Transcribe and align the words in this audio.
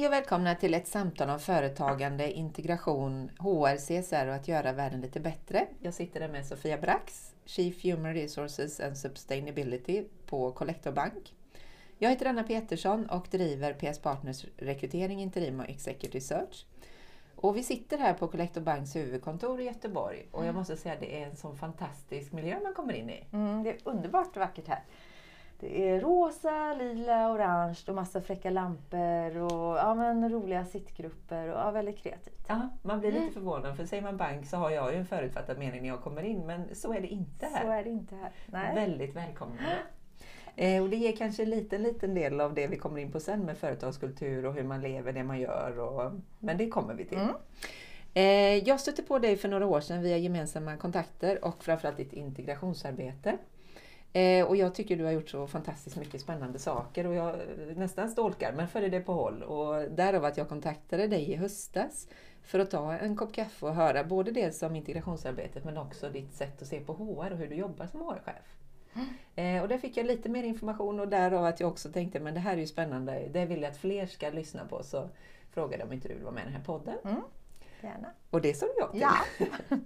Hej 0.00 0.06
och 0.06 0.12
välkomna 0.12 0.54
till 0.54 0.74
ett 0.74 0.88
samtal 0.88 1.30
om 1.30 1.38
företagande, 1.38 2.32
integration, 2.32 3.30
HR, 3.38 3.76
CSR 3.76 4.26
och 4.26 4.34
att 4.34 4.48
göra 4.48 4.72
världen 4.72 5.00
lite 5.00 5.20
bättre. 5.20 5.66
Jag 5.80 5.94
sitter 5.94 6.20
här 6.20 6.28
med 6.28 6.46
Sofia 6.46 6.78
Brax, 6.78 7.34
Chief 7.44 7.84
Human 7.84 8.14
Resources 8.14 8.80
and 8.80 8.98
Sustainability 8.98 10.04
på 10.26 10.52
Collector 10.52 10.92
Bank. 10.92 11.34
Jag 11.98 12.10
heter 12.10 12.26
Anna 12.26 12.42
Petersson 12.42 13.10
och 13.10 13.26
driver 13.30 13.72
PS 13.72 13.98
Partners 13.98 14.44
rekrytering, 14.56 15.20
interim 15.20 15.60
och 15.60 15.68
executive 15.68 16.20
search. 16.20 16.66
Och 17.36 17.56
vi 17.56 17.62
sitter 17.62 17.98
här 17.98 18.14
på 18.14 18.28
Collector 18.28 18.60
Banks 18.60 18.96
huvudkontor 18.96 19.60
i 19.60 19.64
Göteborg 19.64 20.26
och 20.30 20.46
jag 20.46 20.54
måste 20.54 20.76
säga 20.76 20.94
att 20.94 21.00
det 21.00 21.22
är 21.22 21.26
en 21.26 21.36
sån 21.36 21.56
fantastisk 21.56 22.32
miljö 22.32 22.60
man 22.62 22.74
kommer 22.74 22.92
in 22.92 23.10
i. 23.10 23.24
Mm, 23.32 23.62
det 23.62 23.70
är 23.70 23.76
underbart 23.84 24.36
vackert 24.36 24.68
här. 24.68 24.82
Det 25.60 25.88
är 25.90 26.00
rosa, 26.00 26.74
lila, 26.74 27.32
orange 27.32 27.78
och 27.88 27.94
massa 27.94 28.20
fräcka 28.20 28.50
lampor 28.50 29.36
och 29.36 29.76
ja, 29.76 29.94
men 29.94 30.32
roliga 30.32 30.64
sittgrupper 30.64 31.48
och 31.48 31.58
ja, 31.58 31.70
väldigt 31.70 31.98
kreativt. 31.98 32.44
Ja, 32.48 32.68
man 32.82 33.00
blir 33.00 33.12
lite 33.12 33.32
förvånad 33.32 33.76
för 33.76 33.86
säger 33.86 34.02
man 34.02 34.16
bank 34.16 34.46
så 34.46 34.56
har 34.56 34.70
jag 34.70 34.92
ju 34.92 34.98
en 34.98 35.06
förutfattad 35.06 35.58
mening 35.58 35.82
när 35.82 35.88
jag 35.88 36.00
kommer 36.00 36.22
in 36.22 36.46
men 36.46 36.74
så 36.74 36.92
är 36.92 37.00
det 37.00 37.08
inte 37.08 37.46
här. 37.46 37.64
Så 37.64 37.70
är 37.70 37.84
det 37.84 37.90
inte 37.90 38.14
här. 38.14 38.30
Nej. 38.46 38.74
Väldigt 38.74 39.16
välkomnande. 39.16 39.76
Eh, 40.56 40.82
och 40.82 40.88
det 40.88 40.96
ger 40.96 41.16
kanske 41.16 41.42
en 41.42 41.50
liten, 41.50 41.82
liten 41.82 42.14
del 42.14 42.40
av 42.40 42.54
det 42.54 42.66
vi 42.66 42.76
kommer 42.76 43.00
in 43.00 43.12
på 43.12 43.20
sen 43.20 43.40
med 43.40 43.58
företagskultur 43.58 44.46
och 44.46 44.54
hur 44.54 44.64
man 44.64 44.80
lever, 44.80 45.12
det 45.12 45.24
man 45.24 45.40
gör. 45.40 45.78
Och, 45.78 46.12
men 46.38 46.56
det 46.56 46.68
kommer 46.68 46.94
vi 46.94 47.04
till. 47.04 47.18
Mm. 47.18 47.34
Eh, 48.14 48.68
jag 48.68 48.80
stötte 48.80 49.02
på 49.02 49.18
dig 49.18 49.36
för 49.36 49.48
några 49.48 49.66
år 49.66 49.80
sedan 49.80 50.02
via 50.02 50.16
gemensamma 50.16 50.76
kontakter 50.76 51.44
och 51.44 51.64
framförallt 51.64 51.96
ditt 51.96 52.12
integrationsarbete. 52.12 53.38
Eh, 54.12 54.46
och 54.46 54.56
jag 54.56 54.74
tycker 54.74 54.96
du 54.96 55.04
har 55.04 55.12
gjort 55.12 55.28
så 55.28 55.46
fantastiskt 55.46 55.96
mycket 55.96 56.20
spännande 56.20 56.58
saker 56.58 57.06
och 57.06 57.14
jag 57.14 57.36
nästan 57.76 58.08
stolkar 58.08 58.52
men 58.52 58.68
följer 58.68 58.90
det 58.90 59.00
på 59.00 59.12
håll. 59.12 59.42
Och 59.42 59.90
därav 59.90 60.24
att 60.24 60.36
jag 60.36 60.48
kontaktade 60.48 61.06
dig 61.06 61.30
i 61.30 61.36
höstas 61.36 62.08
för 62.42 62.58
att 62.58 62.70
ta 62.70 62.92
en 62.92 63.16
kopp 63.16 63.32
kaffe 63.32 63.66
och 63.66 63.74
höra 63.74 64.04
både 64.04 64.30
det 64.30 64.52
som 64.52 64.76
integrationsarbetet 64.76 65.64
men 65.64 65.76
också 65.76 66.10
ditt 66.10 66.34
sätt 66.34 66.62
att 66.62 66.68
se 66.68 66.80
på 66.80 66.92
HR 66.92 67.32
och 67.32 67.38
hur 67.38 67.48
du 67.48 67.54
jobbar 67.54 67.86
som 67.86 68.00
HR-chef. 68.00 68.56
Eh, 69.34 69.62
och 69.62 69.68
där 69.68 69.78
fick 69.78 69.96
jag 69.96 70.06
lite 70.06 70.28
mer 70.28 70.42
information 70.42 71.00
och 71.00 71.08
därav 71.08 71.44
att 71.44 71.60
jag 71.60 71.70
också 71.70 71.92
tänkte 71.92 72.20
men 72.20 72.34
det 72.34 72.40
här 72.40 72.52
är 72.52 72.60
ju 72.60 72.66
spännande, 72.66 73.28
det 73.32 73.46
vill 73.46 73.62
jag 73.62 73.70
att 73.70 73.76
fler 73.76 74.06
ska 74.06 74.30
lyssna 74.30 74.64
på. 74.64 74.82
Så 74.82 75.08
frågade 75.50 75.84
om 75.84 75.92
inte 75.92 76.08
du 76.08 76.14
vill 76.14 76.22
vara 76.22 76.34
med 76.34 76.42
i 76.42 76.46
den 76.46 76.54
här 76.54 76.64
podden. 76.64 76.98
Mm. 77.04 77.22
Gärna. 77.82 78.08
Och 78.30 78.40
det 78.40 78.54
sa 78.54 78.66
du 78.66 78.72
ja 78.78 78.86
till. 78.86 79.00
Ja. 79.00 79.16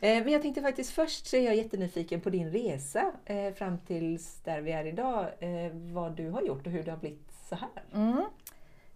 Eh, 0.00 0.24
Men 0.24 0.32
jag 0.32 0.42
tänkte 0.42 0.62
faktiskt 0.62 0.90
först 0.90 1.26
så 1.26 1.36
är 1.36 1.40
jag 1.40 1.56
jättenyfiken 1.56 2.20
på 2.20 2.30
din 2.30 2.50
resa 2.50 3.12
eh, 3.24 3.52
fram 3.54 3.78
tills 3.78 4.40
där 4.40 4.60
vi 4.60 4.72
är 4.72 4.84
idag. 4.84 5.26
Eh, 5.38 5.72
vad 5.72 6.12
du 6.12 6.30
har 6.30 6.42
gjort 6.42 6.66
och 6.66 6.72
hur 6.72 6.82
det 6.82 6.90
har 6.90 6.98
blivit 6.98 7.32
så 7.48 7.54
här. 7.54 7.84
Mm. 7.94 8.24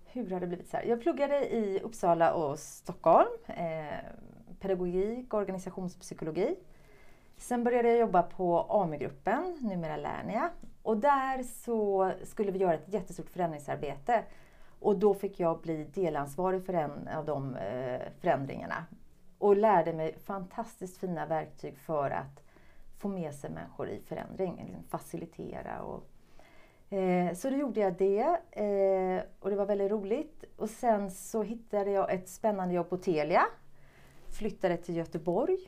Hur 0.07 0.31
har 0.31 0.41
det 0.41 0.47
blivit 0.47 0.71
så 0.71 0.77
här? 0.77 0.85
Jag 0.85 1.03
pluggade 1.03 1.49
i 1.49 1.81
Uppsala 1.83 2.35
och 2.35 2.59
Stockholm. 2.59 3.29
Pedagogik 4.61 5.35
och 5.35 5.41
organisationspsykologi. 5.41 6.57
Sen 7.37 7.65
började 7.65 7.89
jag 7.89 7.99
jobba 7.99 8.23
på 8.23 8.67
AMU-gruppen, 8.69 9.59
numera 9.61 9.97
Lernia. 9.97 10.51
Och 10.83 10.97
där 10.97 11.43
så 11.43 12.13
skulle 12.25 12.51
vi 12.51 12.59
göra 12.59 12.75
ett 12.75 12.93
jättestort 12.93 13.31
förändringsarbete. 13.31 14.25
Och 14.83 14.99
då 14.99 15.15
fick 15.15 15.41
jag 15.41 15.61
bli 15.61 15.85
delansvarig 15.85 16.67
för 16.67 16.73
en 16.73 17.09
av 17.09 17.25
de 17.25 17.57
eh, 17.57 18.01
förändringarna. 18.21 18.87
Och 19.39 19.57
lärde 19.57 19.93
mig 19.93 20.19
fantastiskt 20.19 20.99
fina 20.99 21.27
verktyg 21.27 21.79
för 21.79 22.11
att 22.11 22.43
få 22.99 23.09
med 23.09 23.35
sig 23.35 23.51
människor 23.51 23.89
i 23.89 24.01
förändring, 24.01 24.65
liksom 24.67 24.85
facilitera 24.85 25.83
och 25.83 26.07
eh, 26.97 27.35
så 27.35 27.51
då 27.51 27.57
gjorde 27.57 27.81
jag 27.81 27.97
det 27.97 28.39
eh, 28.51 29.23
och 29.41 29.51
det 29.51 29.57
var 29.57 29.67
väldigt 29.67 29.91
roligt. 29.91 30.45
Och 30.57 30.71
sen 30.71 31.11
så 31.11 31.43
hittade 31.43 31.91
jag 31.91 32.13
ett 32.13 32.29
spännande 32.29 32.75
jobb 32.75 32.89
på 32.91 32.97
Telia. 32.97 33.43
Flyttade 34.31 34.77
till 34.77 34.97
Göteborg 34.97 35.59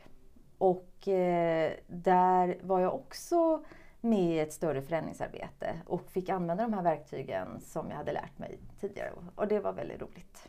och 0.58 1.08
eh, 1.08 1.72
där 1.86 2.58
var 2.62 2.80
jag 2.80 2.94
också 2.94 3.64
med 4.04 4.20
i 4.34 4.38
ett 4.38 4.52
större 4.52 4.82
förändringsarbete 4.82 5.80
och 5.86 6.10
fick 6.10 6.28
använda 6.28 6.62
de 6.62 6.72
här 6.72 6.82
verktygen 6.82 7.60
som 7.60 7.90
jag 7.90 7.96
hade 7.96 8.12
lärt 8.12 8.38
mig 8.38 8.58
tidigare. 8.80 9.10
Och 9.34 9.48
det 9.48 9.60
var 9.60 9.72
väldigt 9.72 10.02
roligt. 10.02 10.48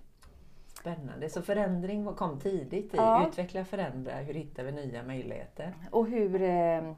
Spännande. 0.80 1.30
Så 1.30 1.42
förändring 1.42 2.06
kom 2.06 2.40
tidigt 2.40 2.94
i 2.94 2.98
Ja. 2.98 3.28
utveckla, 3.28 3.66
förändra, 3.66 4.14
hur 4.16 4.34
hittar 4.34 4.64
vi 4.64 4.72
nya 4.72 5.04
möjligheter? 5.04 5.74
Och 5.92 6.08
hur, 6.08 6.42
eh, 6.42 6.94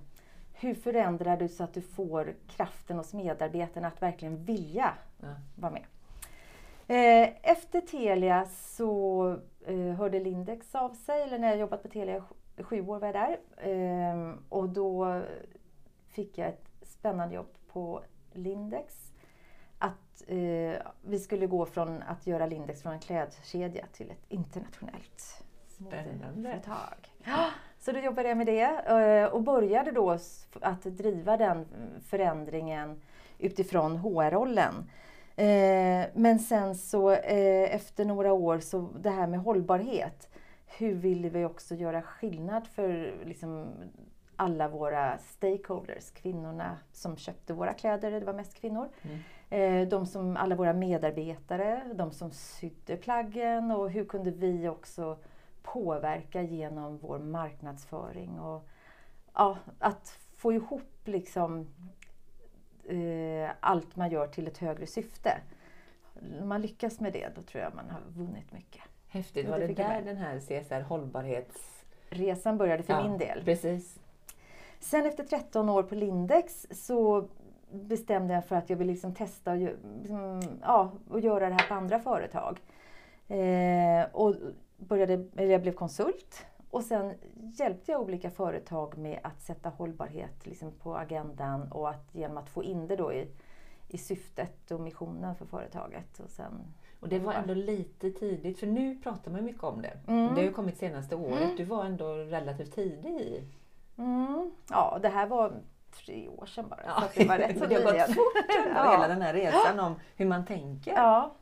hur 0.54 0.74
förändrar 0.74 1.38
du 1.38 1.48
så 1.48 1.64
att 1.64 1.74
du 1.74 1.82
får 1.82 2.34
kraften 2.48 2.98
hos 2.98 3.14
medarbetarna 3.14 3.88
att 3.88 4.02
verkligen 4.02 4.44
vilja 4.44 4.94
Ja. 5.22 5.28
vara 5.56 5.72
med? 5.72 5.84
Eh, 6.90 7.30
Efter 7.42 7.82
Telia 7.82 8.46
så 8.46 9.30
eh, 9.66 9.78
hörde 9.78 10.20
Lindex 10.20 10.76
av 10.76 10.90
sig, 10.94 11.22
eller 11.22 11.40
när 11.40 11.48
jag 11.48 11.58
jobbat 11.58 11.84
på 11.84 11.90
Telia 11.90 12.24
sju 12.58 12.82
år 12.88 13.00
var 13.00 13.08
jag 13.08 13.16
där. 13.16 13.38
Eh, 13.72 14.34
Och 14.50 14.70
då 14.70 15.22
fick 16.18 16.38
jag 16.38 16.48
ett 16.48 16.70
spännande 16.82 17.36
jobb 17.36 17.54
på 17.74 18.02
Lindex. 18.34 19.12
Att 19.78 20.24
eh, 20.28 20.82
vi 21.02 21.20
skulle 21.20 21.48
gå 21.48 21.66
från 21.66 22.02
att 22.04 22.28
göra 22.28 22.46
Lindex 22.46 22.82
från 22.82 22.94
en 22.94 23.00
klädkedja 23.00 23.86
till 23.94 24.12
ett 24.12 24.26
internationellt 24.30 25.44
Spännande. 25.68 26.28
modeföretag. 26.36 27.14
Så 27.80 27.92
då 27.92 28.00
jobbade 28.00 28.30
jag 28.30 28.38
med 28.38 28.48
det 28.48 28.62
eh, 28.64 29.34
och 29.34 29.42
började 29.44 29.92
då 29.92 30.18
att 30.62 30.82
driva 30.84 31.38
den 31.38 31.66
förändringen 32.02 33.02
utifrån 33.40 33.98
HR-rollen. 33.98 34.74
Eh, 35.36 36.06
Men 36.14 36.40
sen 36.40 36.76
så 36.76 37.12
eh, 37.12 37.76
efter 37.76 38.06
några 38.06 38.34
år 38.34 38.60
så 38.60 38.90
det 39.00 39.10
här 39.10 39.28
med 39.28 39.40
hållbarhet. 39.40 40.30
Hur 40.78 40.94
vill 40.96 41.30
vi 41.30 41.46
också 41.46 41.76
göra 41.76 42.02
skillnad 42.02 42.68
för 42.68 43.14
liksom 43.26 43.68
alla 44.38 44.68
våra 44.68 45.18
stakeholders, 45.18 46.12
kvinnorna 46.12 46.78
som 46.92 47.18
köpte 47.18 47.54
våra 47.54 47.74
kläder, 47.74 48.12
det 48.12 48.26
var 48.26 48.34
mest 48.34 48.54
kvinnor. 48.54 48.90
Mm. 49.02 49.20
Eh, 49.50 49.88
De 49.88 50.06
som, 50.06 50.38
alla 50.38 50.56
våra 50.56 50.74
medarbetare, 50.74 51.84
de 51.94 52.12
som 52.12 52.32
sydde 52.32 52.98
plaggen 52.98 53.72
och 53.72 53.90
hur 53.92 54.06
kunde 54.06 54.32
vi 54.32 54.68
också 54.70 55.18
påverka 55.64 56.42
genom 56.42 56.98
vår 56.98 57.20
marknadsföring 57.20 58.40
och 58.40 58.68
ja, 59.34 59.58
att 59.80 60.20
få 60.38 60.54
ihop 60.54 61.02
liksom 61.06 61.68
eh, 62.86 63.50
allt 63.60 63.96
man 63.96 64.12
gör 64.12 64.28
till 64.28 64.48
ett 64.48 64.58
högre 64.58 64.88
syfte. 64.88 65.38
Om 66.42 66.48
man 66.48 66.62
lyckas 66.62 67.00
med 67.00 67.14
det, 67.14 67.36
då 67.36 67.42
tror 67.42 67.64
jag 67.64 67.76
man 67.76 67.90
har 67.90 68.02
vunnit 68.08 68.52
mycket. 68.52 68.82
Häftigt. 69.08 69.50
Var 69.50 69.60
det 69.60 69.68
det 69.68 69.74
där 69.74 70.02
den 70.02 70.18
här 70.18 70.40
CSR 70.40 70.82
hållbarhets... 70.82 71.86
Resan 72.10 72.58
började 72.58 72.84
för 72.84 72.94
Ja, 72.94 73.04
min 73.04 73.18
del. 73.18 73.44
Precis. 73.44 74.00
Sen 74.80 75.06
efter 75.06 75.24
13 75.24 75.70
år 75.70 75.84
på 75.84 75.96
Lindex 75.96 76.68
så 76.72 77.28
bestämde 77.72 78.34
jag 78.34 78.46
för 78.46 78.56
att 78.56 78.70
jag 78.70 78.78
ville 78.78 78.92
liksom 78.92 79.14
testa 79.14 79.52
och, 79.52 79.58
liksom, 80.02 80.42
ja, 80.62 80.92
och 81.10 81.20
göra 81.20 81.50
det 81.50 81.56
här 81.56 81.68
på 81.68 81.74
andra 81.74 82.00
företag. 82.00 82.60
Eh, 83.28 84.06
och 84.12 84.36
började, 84.78 85.14
eller 85.14 85.52
jag 85.52 85.62
blev 85.62 85.74
konsult 85.74 86.46
och 86.70 86.84
sen 86.84 87.14
hjälpte 87.36 87.92
jag 87.92 88.02
olika 88.02 88.32
företag 88.32 88.98
med 88.98 89.20
att 89.24 89.42
sätta 89.42 89.70
hållbarhet 89.70 90.46
liksom 90.46 90.72
på 90.72 90.96
agendan 90.96 91.72
och 91.72 91.90
att, 91.90 92.16
genom 92.16 92.38
att 92.38 92.50
få 92.50 92.64
in 92.64 92.88
det 92.88 92.96
då 92.96 93.14
i, 93.14 93.28
i 93.88 93.98
syftet 93.98 94.72
och 94.72 94.80
missionen 94.82 95.36
för 95.36 95.46
företaget. 95.46 96.20
Och 96.20 96.30
sen, 96.30 96.74
Och 97.00 97.10
det 97.10 97.20
var 97.20 97.34
ändå 97.34 97.54
lite 97.54 98.12
tidigt, 98.12 98.60
för 98.60 98.68
nu 98.68 98.96
pratar 98.96 99.32
man 99.32 99.44
mycket 99.44 99.64
om 99.64 99.82
det. 99.82 99.98
Mm. 100.08 100.28
Det 100.28 100.42
har 100.42 100.48
ju 100.48 100.52
kommit 100.52 100.78
senaste 100.78 101.16
året. 101.16 101.58
Du 101.58 101.64
var 101.64 101.86
ändå 101.86 102.14
relativt 102.14 102.76
tidig 102.76 103.22
i... 103.22 103.44
mm, 103.98 104.52
ja, 104.70 105.00
det 105.02 105.10
här 105.10 105.28
var 105.28 105.54
tre 106.06 106.28
år 106.30 106.46
sedan 106.46 106.70
bara. 106.70 107.00
så 107.00 107.06
att 107.06 107.14
det 107.16 107.26
var 107.28 107.38
rätt 107.38 107.58
så 107.60 107.66
det 107.66 107.76
har 107.76 107.84
gått 107.84 108.16
fort 108.16 108.46
Ja. 108.76 108.92
hela 108.92 109.08
den 109.08 109.22
här 109.22 109.34
resan 109.34 109.80
om 109.80 109.96
hur 110.16 110.26
man 110.26 110.46
tänker. 110.46 110.92
Ja. 110.92 111.36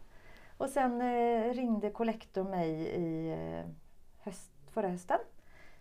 Och 0.58 0.70
sen 0.70 1.02
eh, 1.02 1.54
ringde 1.54 1.90
Collector 1.90 2.44
mig 2.44 2.70
i 2.80 3.32
eh, 3.32 3.66
höst, 4.24 4.52
förra 4.74 4.88
hösten. 4.88 5.20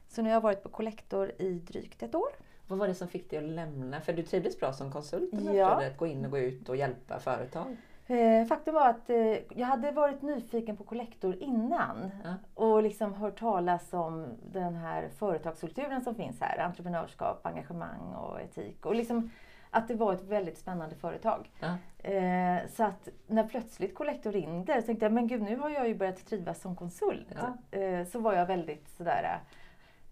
Så 0.09 0.23
nu 0.23 0.29
har 0.29 0.35
jag 0.35 0.41
varit 0.41 0.63
på 0.63 0.69
Collector 0.69 1.33
i 1.39 1.53
drygt 1.55 2.03
ett 2.03 2.15
år. 2.15 2.29
Vad 2.69 2.79
var 2.79 2.89
det 2.89 2.95
som 2.95 3.09
fick 3.09 3.31
dig 3.31 3.39
att 3.39 3.45
lämna? 3.45 4.01
För 4.01 4.13
du 4.13 4.23
trivdes 4.23 4.61
bra 4.61 4.73
som 4.73 4.93
konsult 4.93 5.31
Ja. 5.55 5.71
att 5.87 5.97
gå 5.97 6.07
in 6.07 6.25
och 6.25 6.31
gå 6.31 6.39
ut 6.39 6.69
och 6.69 6.77
hjälpa 6.77 7.19
företag. 7.19 7.77
Eh, 8.07 8.47
faktum 8.47 8.75
var 8.75 8.89
att 8.89 9.11
eh, 9.11 9.37
jag 9.59 9.67
hade 9.67 9.91
varit 9.91 10.23
nyfiken 10.23 10.77
på 10.77 10.85
Collector 10.85 11.37
innan 11.41 12.11
Ja. 12.25 12.35
och 12.55 12.83
liksom 12.83 13.15
hört 13.15 13.39
talas 13.39 13.93
om 13.93 14.27
den 14.53 14.75
här 14.75 15.09
företagskulturen 15.09 16.05
som 16.05 16.15
finns 16.15 16.41
här. 16.41 16.59
Entreprenörskap, 16.59 17.47
engagemang 17.47 18.15
och 18.15 18.41
etik. 18.41 18.87
Och 18.87 18.95
liksom 18.95 19.31
att 19.71 19.89
det 19.89 19.95
var 19.95 20.13
ett 20.15 20.23
väldigt 20.25 20.59
spännande 20.59 20.95
företag. 20.97 21.51
Ja. 21.61 21.77
Eh, 22.11 22.67
så 22.69 22.85
att 22.85 23.09
när 23.27 23.45
plötsligt 23.49 23.95
Collector 23.95 24.33
ringde 24.33 24.81
så 24.81 24.87
tänkte 24.87 25.05
jag, 25.05 25.13
men 25.13 25.27
gud 25.27 25.43
nu 25.43 25.57
har 25.57 25.71
jag 25.71 25.89
ju 25.89 25.95
börjat 25.95 26.27
trivas 26.27 26.61
som 26.61 26.77
konsult. 26.77 27.29
Eh, 27.71 28.05
så 28.07 28.19
var 28.19 28.33
jag 28.35 28.47
väldigt 28.47 28.89
sådär, 28.89 29.41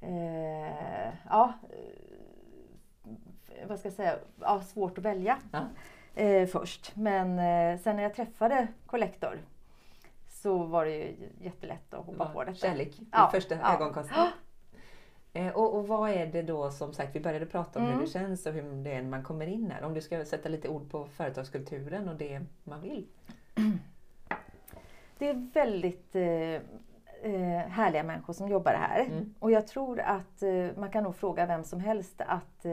eh, 0.00 1.12
ja, 1.30 1.52
eh, 1.70 3.68
vad 3.68 3.78
ska 3.78 3.86
jag 3.88 3.94
säga, 3.96 4.14
ja, 4.40 4.60
svårt 4.60 4.98
att 4.98 5.04
välja 5.04 5.38
Ja. 5.52 5.60
Eh, 6.14 6.46
först. 6.46 6.96
Men 6.96 7.38
eh, 7.38 7.78
sen 7.80 7.96
när 7.96 8.02
jag 8.02 8.14
träffade 8.14 8.66
Collector 8.86 9.38
så 10.28 10.58
var 10.64 10.84
det 10.84 10.90
ju 10.96 11.14
jättelätt 11.40 11.94
att 11.94 12.06
hoppa 12.06 12.26
på 12.28 12.44
detta. 12.44 12.54
Kärlek 12.56 12.98
vid 13.00 13.08
Ja, 13.12 13.28
första 13.32 13.54
ja. 13.54 13.74
ögonkastet. 13.74 14.16
Eh, 15.34 15.48
Och, 15.56 15.74
och 15.74 15.88
vad 15.88 16.10
är 16.10 16.26
det 16.26 16.42
då 16.42 16.70
som 16.70 16.92
sagt, 16.92 17.16
vi 17.16 17.20
började 17.20 17.46
prata 17.46 17.78
om 17.78 17.84
hur 17.84 17.92
Mm. 17.92 18.04
det 18.04 18.10
känns 18.10 18.46
och 18.46 18.52
hur 18.52 18.84
det 18.84 18.92
är 18.92 19.02
när 19.02 19.10
man 19.10 19.22
kommer 19.22 19.46
in 19.46 19.70
här. 19.70 19.82
Om 19.84 19.94
du 19.94 20.00
ska 20.00 20.24
sätta 20.24 20.48
lite 20.48 20.68
ord 20.68 20.90
på 20.90 21.06
företagskulturen 21.06 22.08
och 22.08 22.16
det 22.16 22.40
man 22.64 22.80
vill. 22.80 23.06
Det 25.18 25.28
är 25.28 25.50
väldigt 25.54 26.16
eh, 26.16 26.54
eh, 27.32 27.68
härliga 27.68 28.02
människor 28.02 28.32
som 28.32 28.48
jobbar 28.48 28.72
här. 28.72 29.00
Mm. 29.00 29.34
Och 29.38 29.50
jag 29.50 29.66
tror 29.66 30.00
att 30.00 30.42
eh, 30.42 30.66
man 30.76 30.90
kan 30.90 31.04
nog 31.04 31.16
fråga 31.16 31.46
vem 31.46 31.64
som 31.64 31.80
helst 31.80 32.20
att 32.26 32.64
eh, 32.64 32.72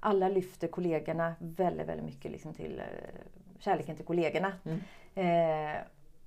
alla 0.00 0.28
lyfter 0.28 0.68
kollegorna 0.68 1.34
väldigt, 1.38 1.88
väldigt 1.88 2.06
mycket 2.06 2.32
liksom 2.32 2.54
till 2.54 2.78
eh, 2.78 2.84
kärleken 3.58 3.96
till 3.96 4.04
kollegorna. 4.04 4.52
Mm. 4.64 4.80
Eh, 5.14 5.76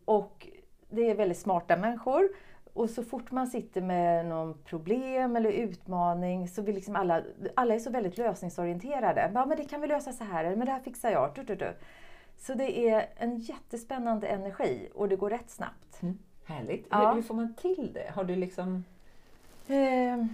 och 0.05 0.47
det 0.89 1.09
är 1.09 1.15
väldigt 1.15 1.37
smarta 1.37 1.77
människor. 1.77 2.29
Och 2.73 2.89
så 2.89 3.03
fort 3.03 3.31
man 3.31 3.47
sitter 3.47 3.81
med 3.81 4.25
någon 4.25 4.57
problem 4.65 5.35
eller 5.35 5.51
utmaning 5.51 6.47
så 6.47 6.61
vill 6.61 6.75
liksom 6.75 6.95
alla, 6.95 7.23
alla 7.55 7.73
är 7.73 7.79
så 7.79 7.89
väldigt 7.89 8.17
lösningsorienterade. 8.17 9.31
Ja, 9.33 9.45
men 9.45 9.57
det 9.57 9.63
kan 9.63 9.81
vi 9.81 9.87
lösa 9.87 10.11
så 10.11 10.23
här, 10.23 10.43
eller 10.45 10.55
men 10.55 10.65
det 10.65 10.71
här 10.71 10.79
fixar 10.79 11.11
jag. 11.11 11.31
Du, 11.35 11.43
du, 11.43 11.55
du. 11.55 11.73
Så 12.37 12.53
det 12.53 12.89
är 12.89 13.09
en 13.15 13.37
jättespännande 13.37 14.27
energi 14.27 14.89
och 14.95 15.09
det 15.09 15.15
går 15.15 15.29
rätt 15.29 15.49
snabbt. 15.49 16.01
Mm. 16.01 16.17
Härligt. 16.45 16.87
Ja. 16.89 17.07
Hur, 17.07 17.15
hur 17.15 17.21
får 17.21 17.33
man 17.33 17.53
till 17.53 17.91
det? 17.93 18.11
Har 18.15 18.23
du 18.23 18.35
liksom... 18.35 18.83
Eh, 19.67 20.25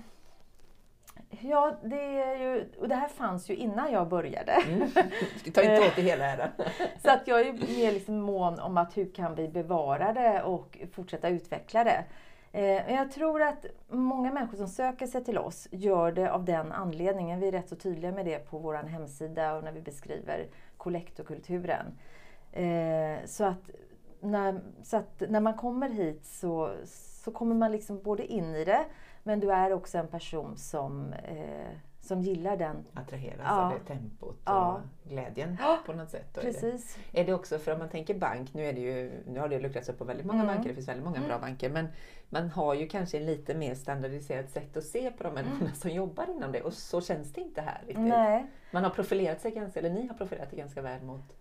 ja, 1.29 1.75
det 1.83 2.01
är 2.21 2.35
ju, 2.35 2.65
och 2.79 2.88
det 2.88 2.95
här 2.95 3.07
fanns 3.07 3.50
ju 3.50 3.56
innan 3.56 3.91
jag 3.91 4.07
började. 4.09 4.51
Mm. 4.51 4.89
Tar 5.53 5.62
inte 5.62 5.79
åt 5.88 5.95
dig 5.95 6.03
hela 6.03 6.25
äran. 6.25 6.50
Så 7.03 7.12
att 7.12 7.27
jag 7.27 7.39
är 7.47 7.53
mer 7.53 7.91
liksom 7.91 8.19
mån 8.19 8.59
om 8.59 8.77
att 8.77 8.97
hur 8.97 9.12
kan 9.13 9.35
vi 9.35 9.47
bevara 9.47 10.13
det 10.13 10.44
och 10.44 10.77
fortsätta 10.91 11.29
utveckla 11.29 11.83
det. 11.83 12.03
Eh, 12.51 12.85
Men 12.85 12.95
jag 12.95 13.12
tror 13.12 13.41
att 13.41 13.65
många 13.89 14.31
människor 14.33 14.57
som 14.57 14.68
söker 14.68 15.07
sig 15.07 15.24
till 15.24 15.38
oss 15.38 15.68
gör 15.71 16.12
det 16.12 16.31
av 16.31 16.45
den 16.45 16.71
anledningen. 16.71 17.39
Vi 17.39 17.47
är 17.47 17.51
rätt 17.51 17.69
så 17.69 17.75
tydliga 17.75 18.12
med 18.12 18.25
det 18.25 18.50
på 18.50 18.57
vår 18.57 18.73
hemsida 18.73 19.53
och 19.56 19.63
när 19.63 19.71
vi 19.71 19.81
beskriver 19.81 20.47
kollektorkulturen. 20.77 21.85
Eh, 22.51 23.25
Så 23.25 23.44
att 23.44 23.69
när, 24.19 24.59
så 24.83 24.97
att 24.97 25.23
när 25.30 25.39
man 25.39 25.53
kommer 25.53 25.89
hit 25.89 26.25
så, 26.25 26.71
så 26.85 27.31
kommer 27.31 27.56
man 27.56 27.71
liksom 27.71 28.01
både 28.03 28.25
in 28.25 28.56
i 28.56 28.65
det 28.65 28.85
men 29.27 29.39
du 29.39 29.51
är 29.51 29.74
också 29.74 29.97
en 29.97 30.07
person 30.07 30.57
som, 30.57 31.13
eh, 31.13 31.68
som 32.01 32.21
gillar 32.21 32.57
den. 32.57 32.85
Attraheras 32.94 33.41
Ja. 33.45 33.65
av 33.65 33.71
det 33.79 33.94
tempot 33.94 34.39
Ja. 34.45 34.74
och 35.06 35.09
glädjen 35.09 35.57
Ja, 35.62 35.79
på 35.85 35.94
något 35.94 36.09
sätt. 36.09 36.27
Då 36.33 36.41
är 36.41 36.45
det. 36.45 36.51
Precis. 36.51 36.97
Är 37.12 37.25
det 37.25 37.33
också, 37.33 37.59
för 37.59 37.74
om 37.74 37.79
man 37.79 37.89
tänker 37.89 38.13
bank, 38.19 38.53
nu, 38.53 38.65
är 38.65 38.74
det 38.74 38.81
ju, 38.81 39.24
nu 39.27 39.39
har 39.39 39.47
det 39.50 39.59
luckrats 39.59 39.89
upp 39.89 39.97
på 39.97 40.03
väldigt 40.06 40.25
många 40.25 40.44
Mm. 40.44 40.56
banker, 40.56 40.69
det 40.69 40.75
finns 40.75 40.88
väldigt 40.88 41.06
många 41.06 41.19
bra 41.19 41.27
Mm. 41.35 41.41
banker, 41.41 41.69
men 41.69 41.88
man 42.29 42.50
har 42.50 42.74
ju 42.74 42.88
kanske 42.88 43.19
lite 43.19 43.56
mer 43.56 43.75
standardiserat 43.75 44.50
sätt 44.50 44.77
att 44.77 44.83
se 44.83 45.12
på 45.12 45.24
de 45.24 45.33
människorna 45.33 45.73
som 45.73 45.91
jobbar 45.91 46.30
inom 46.35 46.51
det 46.51 46.62
och 46.62 46.73
så 46.73 47.01
känns 47.01 47.33
det 47.33 47.41
inte 47.41 47.62
här 47.62 47.77
riktigt. 47.88 48.00
Nej. 48.00 48.45
Man 48.71 48.83
har 48.83 48.89
profilerat 48.91 49.41
sig 49.41 49.51
ganska, 49.51 49.80
eller 49.80 49.89
ni 49.89 50.07
har 50.07 50.15
profilerat 50.15 50.53
er 50.53 50.57
ganska 50.57 50.81
väl 50.81 51.01
mot... 51.03 51.33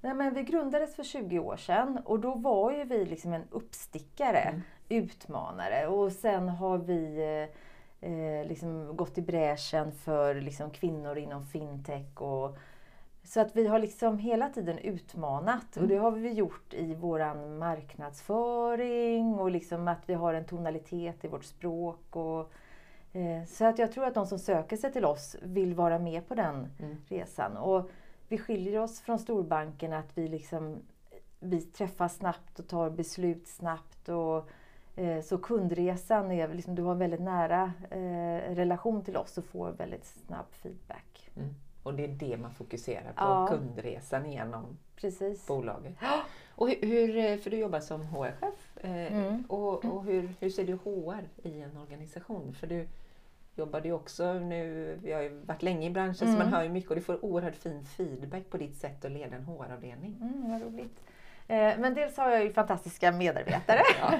Nej, 0.00 0.14
men 0.14 0.34
vi 0.34 0.42
grundades 0.42 0.96
för 0.96 1.02
20 1.02 1.38
år 1.38 1.56
sedan 1.56 1.98
och 2.04 2.20
då 2.20 2.34
var 2.34 2.72
ju 2.72 2.84
vi 2.84 3.04
liksom 3.04 3.32
en 3.32 3.44
uppstickare, 3.50 4.38
Mm. 4.40 4.60
utmanare. 4.88 5.86
Och 5.86 6.12
sen 6.12 6.48
har 6.48 6.78
vi 6.78 7.20
eh, 8.00 8.46
liksom 8.48 8.96
gått 8.96 9.18
i 9.18 9.22
bräschen 9.22 9.92
för 9.92 10.34
liksom 10.34 10.70
kvinnor 10.70 11.18
inom 11.18 11.46
fintech. 11.46 12.22
Och, 12.22 12.56
så 13.24 13.40
att 13.40 13.56
vi 13.56 13.66
har 13.66 13.78
liksom 13.78 14.18
hela 14.18 14.48
tiden 14.48 14.78
utmanat 14.78 15.76
och 15.76 15.88
det 15.88 15.96
har 15.96 16.10
vi 16.10 16.32
gjort 16.32 16.74
i 16.74 16.94
våran 16.94 17.58
marknadsföring 17.58 19.34
och 19.34 19.50
liksom 19.50 19.88
att 19.88 20.02
vi 20.08 20.14
har 20.14 20.34
en 20.34 20.44
tonalitet 20.44 21.24
i 21.24 21.28
vårt 21.28 21.44
språk. 21.44 22.16
Och, 22.16 22.52
eh, 23.12 23.44
så 23.48 23.64
att 23.64 23.78
jag 23.78 23.92
tror 23.92 24.04
att 24.04 24.14
de 24.14 24.26
som 24.26 24.38
söker 24.38 24.76
sig 24.76 24.92
till 24.92 25.04
oss 25.04 25.36
vill 25.42 25.74
vara 25.74 25.98
med 25.98 26.28
på 26.28 26.34
den 26.34 26.68
Mm. 26.78 26.96
resan. 27.08 27.56
Och 27.56 27.90
vi 28.30 28.38
skiljer 28.38 28.80
oss 28.80 29.00
från 29.00 29.18
storbankerna 29.18 29.98
att 29.98 30.18
vi, 30.18 30.28
liksom, 30.28 30.76
vi 31.40 31.60
träffas 31.60 32.16
snabbt 32.16 32.58
och 32.58 32.68
tar 32.68 32.90
beslut 32.90 33.48
snabbt. 33.48 34.08
Och, 34.08 34.48
eh, 34.96 35.22
så 35.22 35.38
kundresan 35.38 36.32
är 36.32 36.54
liksom, 36.54 36.74
du 36.74 36.82
har 36.82 36.92
en 36.92 36.98
väldigt 36.98 37.20
nära 37.20 37.72
eh, 37.90 38.54
relation 38.54 39.04
till 39.04 39.16
oss 39.16 39.38
och 39.38 39.44
får 39.44 39.70
väldigt 39.72 40.04
snabb 40.06 40.46
feedback. 40.50 41.30
Mm. 41.36 41.54
Och 41.82 41.94
det 41.94 42.04
är 42.04 42.08
det 42.08 42.36
man 42.36 42.50
fokuserar 42.50 43.12
på, 43.12 43.12
Ja. 43.16 43.46
kundresan 43.50 44.32
genom 44.32 44.78
Precis. 44.96 45.46
bolaget. 45.46 45.94
Och 46.54 46.68
hur, 46.68 47.12
hur, 47.12 47.36
för 47.38 47.50
du 47.50 47.56
jobbar 47.58 47.80
som 47.80 48.02
HR-chef, 48.02 48.76
eh, 48.76 49.12
Mm. 49.12 49.44
och, 49.48 49.84
och 49.84 50.04
hur, 50.04 50.34
hur 50.40 50.50
ser 50.50 50.64
du 50.64 50.74
HR 50.74 51.28
i 51.42 51.60
en 51.60 51.76
organisation? 51.76 52.54
För 52.54 52.66
du 52.66 52.88
jobbade 53.60 53.88
ju 53.88 53.94
också 53.94 54.32
nu, 54.34 54.98
vi 55.02 55.12
har 55.12 55.22
ju 55.22 55.28
varit 55.44 55.62
länge 55.62 55.86
i 55.86 55.90
branschen 55.90 56.14
så 56.14 56.24
Mm. 56.24 56.38
man 56.38 56.48
hör 56.48 56.62
ju 56.62 56.68
mycket 56.68 56.90
och 56.90 56.96
du 56.96 57.02
får 57.02 57.24
oerhört 57.24 57.56
fin 57.56 57.84
feedback 57.84 58.50
på 58.50 58.56
ditt 58.56 58.76
sätt 58.76 59.04
att 59.04 59.10
leda 59.10 59.36
en 59.36 59.44
HR-avdelning. 59.44 60.16
Mm, 60.20 60.50
vad 60.50 60.62
roligt. 60.62 61.00
Eh, 61.48 61.78
Men 61.78 61.94
dels 61.94 62.16
har 62.16 62.30
jag 62.30 62.42
ju 62.44 62.52
fantastiska 62.52 63.12
medarbetare. 63.12 63.80
Ja. 64.00 64.12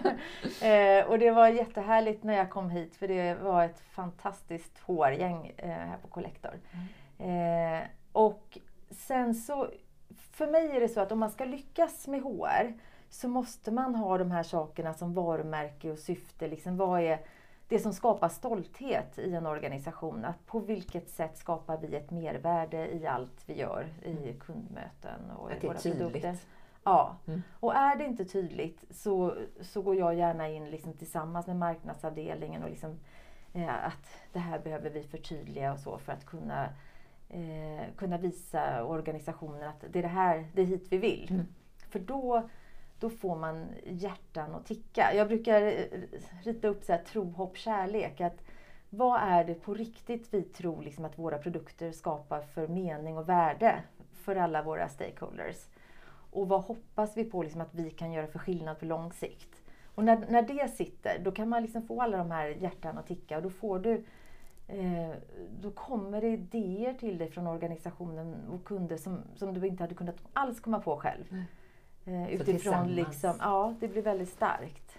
Eh, 0.67 1.07
och 1.07 1.19
det 1.19 1.31
var 1.31 1.49
jättehärligt 1.49 2.23
när 2.25 2.35
jag 2.35 2.51
kom 2.51 2.71
hit 2.71 2.97
för 2.97 3.09
det 3.09 3.35
var 3.35 3.65
ett 3.65 3.81
fantastiskt 3.81 4.79
HR-gäng 4.79 5.53
eh, 5.57 5.69
här 5.69 5.97
på 6.03 6.09
Collector. 6.09 6.53
Eh, 7.19 7.81
och 8.13 8.59
sen 8.91 9.35
så, 9.35 9.69
för 10.33 10.47
mig 10.47 10.77
är 10.77 10.81
det 10.81 10.89
så 10.89 11.01
att 11.01 11.13
om 11.13 11.19
man 11.19 11.31
ska 11.31 11.45
lyckas 11.45 12.07
med 12.09 12.21
HR 12.23 12.73
så 13.11 13.29
måste 13.29 13.71
man 13.71 13.95
ha 13.95 14.19
de 14.19 14.31
här 14.31 14.43
sakerna 14.43 14.95
som 14.95 15.15
varumärke 15.15 15.91
och 15.91 15.99
syfte. 15.99 16.49
Liksom 16.49 16.77
vad 16.77 17.01
är 17.01 17.19
det 17.71 17.79
som 17.79 17.93
skapar 17.93 18.29
stolthet 18.29 19.19
i 19.19 19.35
en 19.35 19.47
organisation? 19.47 20.25
Att 20.25 20.47
på 20.47 20.59
vilket 20.59 21.09
sätt 21.11 21.37
skapar 21.39 21.79
vi 21.79 21.97
ett 21.97 22.11
mervärde 22.11 22.89
i 22.95 23.07
allt 23.07 23.43
vi 23.47 23.59
gör 23.59 23.87
i 24.03 24.35
kundmöten 24.41 25.31
och 25.39 25.51
Att 25.53 25.65
i 25.65 25.67
våra 25.67 25.79
produkter? 25.79 26.11
tydligt. 26.21 26.47
Ja, 26.85 27.17
Mm. 27.27 27.43
och 27.61 27.75
är 27.75 27.97
det 27.97 28.05
inte 28.05 28.25
tydligt 28.25 28.85
så, 28.91 29.35
så 29.61 29.83
går 29.83 29.95
jag 29.97 30.15
gärna 30.15 30.49
in 30.49 30.71
liksom 30.71 30.93
tillsammans 30.93 31.47
med 31.47 31.57
marknadsavdelningen 31.57 32.63
och 32.63 32.71
liksom, 32.71 32.99
eh, 33.53 33.87
att 33.87 34.09
det 34.33 34.39
här 34.39 34.59
behöver 34.59 34.91
vi 34.91 35.03
förtydliga 35.03 35.73
och 35.73 35.79
så 35.79 35.99
för 35.99 36.13
att 36.13 36.27
kunna, 36.27 36.69
eh, 37.29 37.85
kunna 37.97 38.19
visa 38.19 38.85
organisationen 38.85 39.69
att 39.69 39.85
det 39.91 39.99
är 39.99 40.03
det 40.03 40.09
här, 40.09 40.47
det 40.55 40.63
är 40.63 40.67
hit 40.67 40.87
vi 40.91 40.99
vill. 40.99 41.31
Mm. 41.31 41.47
För 41.91 41.99
då, 41.99 42.49
då 43.01 43.11
får 43.11 43.37
man 43.37 43.67
hjärtan 43.85 44.55
att 44.55 44.67
ticka. 44.67 45.15
Jag 45.15 45.29
brukar 45.29 45.63
eh, 45.63 45.85
rita 46.43 46.69
upp 46.69 46.85
så 46.85 46.93
här, 46.93 47.03
tro, 47.03 47.31
hopp, 47.31 47.57
kärlek. 47.57 48.21
Att 48.21 48.43
vad 48.91 49.21
är 49.21 49.45
det 49.45 49.55
på 49.55 49.75
riktigt 49.75 50.35
vi 50.35 50.43
tror 50.43 50.83
liksom 50.83 51.05
att 51.05 51.19
våra 51.19 51.39
produkter 51.39 51.93
skapar 51.93 52.41
för 52.41 52.69
mening 52.69 53.19
och 53.19 53.29
värde 53.29 53.83
för 54.13 54.37
alla 54.37 54.63
våra 54.63 54.89
stakeholders? 54.89 55.67
Och 56.31 56.49
vad 56.49 56.63
hoppas 56.63 57.17
vi 57.17 57.25
på 57.25 57.43
liksom 57.43 57.61
att 57.61 57.75
vi 57.75 57.91
kan 57.91 58.13
göra 58.13 58.27
för 58.27 58.39
skillnad 58.39 58.79
på 58.79 58.85
lång 58.85 59.13
sikt? 59.13 59.63
Och 59.95 60.05
när, 60.05 60.27
när 60.29 60.43
det 60.43 60.69
sitter, 60.69 61.19
då 61.25 61.33
kan 61.33 61.49
man 61.49 61.63
liksom 61.63 61.83
få 61.83 62.03
alla 62.03 62.17
de 62.17 62.31
här 62.31 62.49
hjärtan 62.49 62.99
att 62.99 63.07
ticka 63.07 63.37
och 63.37 63.43
då 63.43 63.51
får 63.51 63.79
du 63.79 64.05
eh, 64.69 65.11
då 65.61 65.71
kommer 65.71 66.21
det 66.21 66.29
idéer 66.29 66.95
till 66.95 67.19
dig 67.19 67.31
från 67.31 67.47
organisationen 67.47 68.37
och 68.51 68.65
kunder 68.65 68.97
som, 68.97 69.19
som 69.35 69.55
du 69.55 69.67
inte 69.67 69.83
hade 69.83 69.95
kunnat 69.95 70.17
alls 70.33 70.61
komma 70.61 70.81
på 70.81 70.97
själv. 70.97 71.25
Mm. 71.31 71.45
Eh, 72.11 72.31
utifrån 72.31 72.89
liksom, 72.89 73.35
ja, 73.41 73.75
det 73.81 73.89
blir 73.89 74.03
väldigt 74.03 74.29
starkt. 74.29 74.97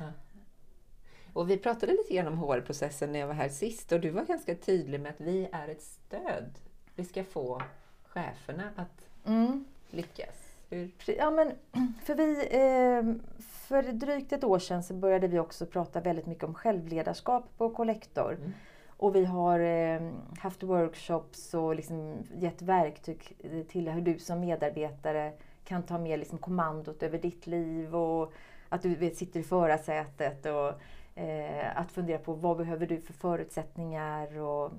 Och 1.33 1.49
vi 1.49 1.57
pratade 1.57 1.91
lite 1.91 2.13
grann 2.13 2.27
om 2.27 2.37
HR-processen 2.37 3.11
när 3.11 3.19
jag 3.19 3.27
var 3.27 3.33
här 3.33 3.49
sist 3.49 3.91
och 3.91 3.99
du 3.99 4.09
var 4.09 4.25
ganska 4.25 4.55
tydlig 4.55 4.99
med 4.99 5.09
att 5.09 5.21
vi 5.21 5.49
är 5.51 5.67
ett 5.67 5.81
stöd. 5.81 6.59
Vi 6.95 7.05
ska 7.05 7.23
få 7.23 7.61
cheferna 8.03 8.63
att 8.75 9.07
Mm. 9.25 9.65
lyckas. 9.89 10.55
Hur? 10.69 10.91
Ja, 11.17 11.31
men, 11.31 11.51
för, 12.03 12.15
vi, 12.15 12.31
eh, 12.51 13.31
för 13.41 13.83
drygt 13.83 14.31
ett 14.33 14.43
år 14.43 14.59
sedan 14.59 14.83
så 14.83 14.93
började 14.93 15.27
vi 15.27 15.39
också 15.39 15.65
prata 15.65 16.01
väldigt 16.01 16.25
mycket 16.25 16.43
om 16.43 16.53
självledarskap 16.53 17.57
på 17.57 17.69
Collector. 17.69 18.33
Mm. 18.33 18.51
Och 18.97 19.15
vi 19.15 19.25
har 19.25 19.59
eh, 19.59 20.11
haft 20.39 20.63
workshops 20.63 21.53
och 21.53 21.75
liksom 21.75 22.23
gett 22.35 22.61
verktyg 22.61 23.37
till 23.69 23.89
hur 23.89 24.01
du 24.01 24.19
som 24.19 24.39
medarbetare 24.39 25.33
kan 25.63 25.83
ta 25.83 25.97
med 25.97 26.19
liksom 26.19 26.37
kommandot 26.37 27.03
över 27.03 27.17
ditt 27.17 27.47
liv 27.47 27.95
och 27.95 28.33
att 28.69 28.81
du 28.81 28.95
vet, 28.95 29.17
sitter 29.17 29.39
i 29.39 29.43
förarsätet 29.43 30.45
och 30.45 30.73
eh, 31.21 31.77
att 31.77 31.91
fundera 31.91 32.17
på 32.17 32.33
vad 32.33 32.57
behöver 32.57 32.87
du 32.87 33.01
för 33.01 33.13
förutsättningar 33.13 34.39
och, 34.39 34.71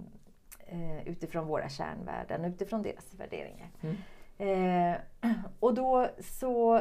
eh, 0.67 1.09
utifrån 1.09 1.47
våra 1.47 1.69
kärnvärden, 1.69 2.45
utifrån 2.45 2.83
deras 2.83 3.15
värderingar. 3.15 3.71
Mm. 3.81 3.97
Eh, 4.39 4.97
och 5.61 5.75
då 5.75 6.09
så... 6.21 6.81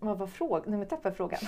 Vad 0.00 0.18
var 0.18 0.26
frågan? 0.26 0.78
Nu 0.78 0.84
tappade 0.84 1.08
jag 1.08 1.16
frågan. 1.16 1.40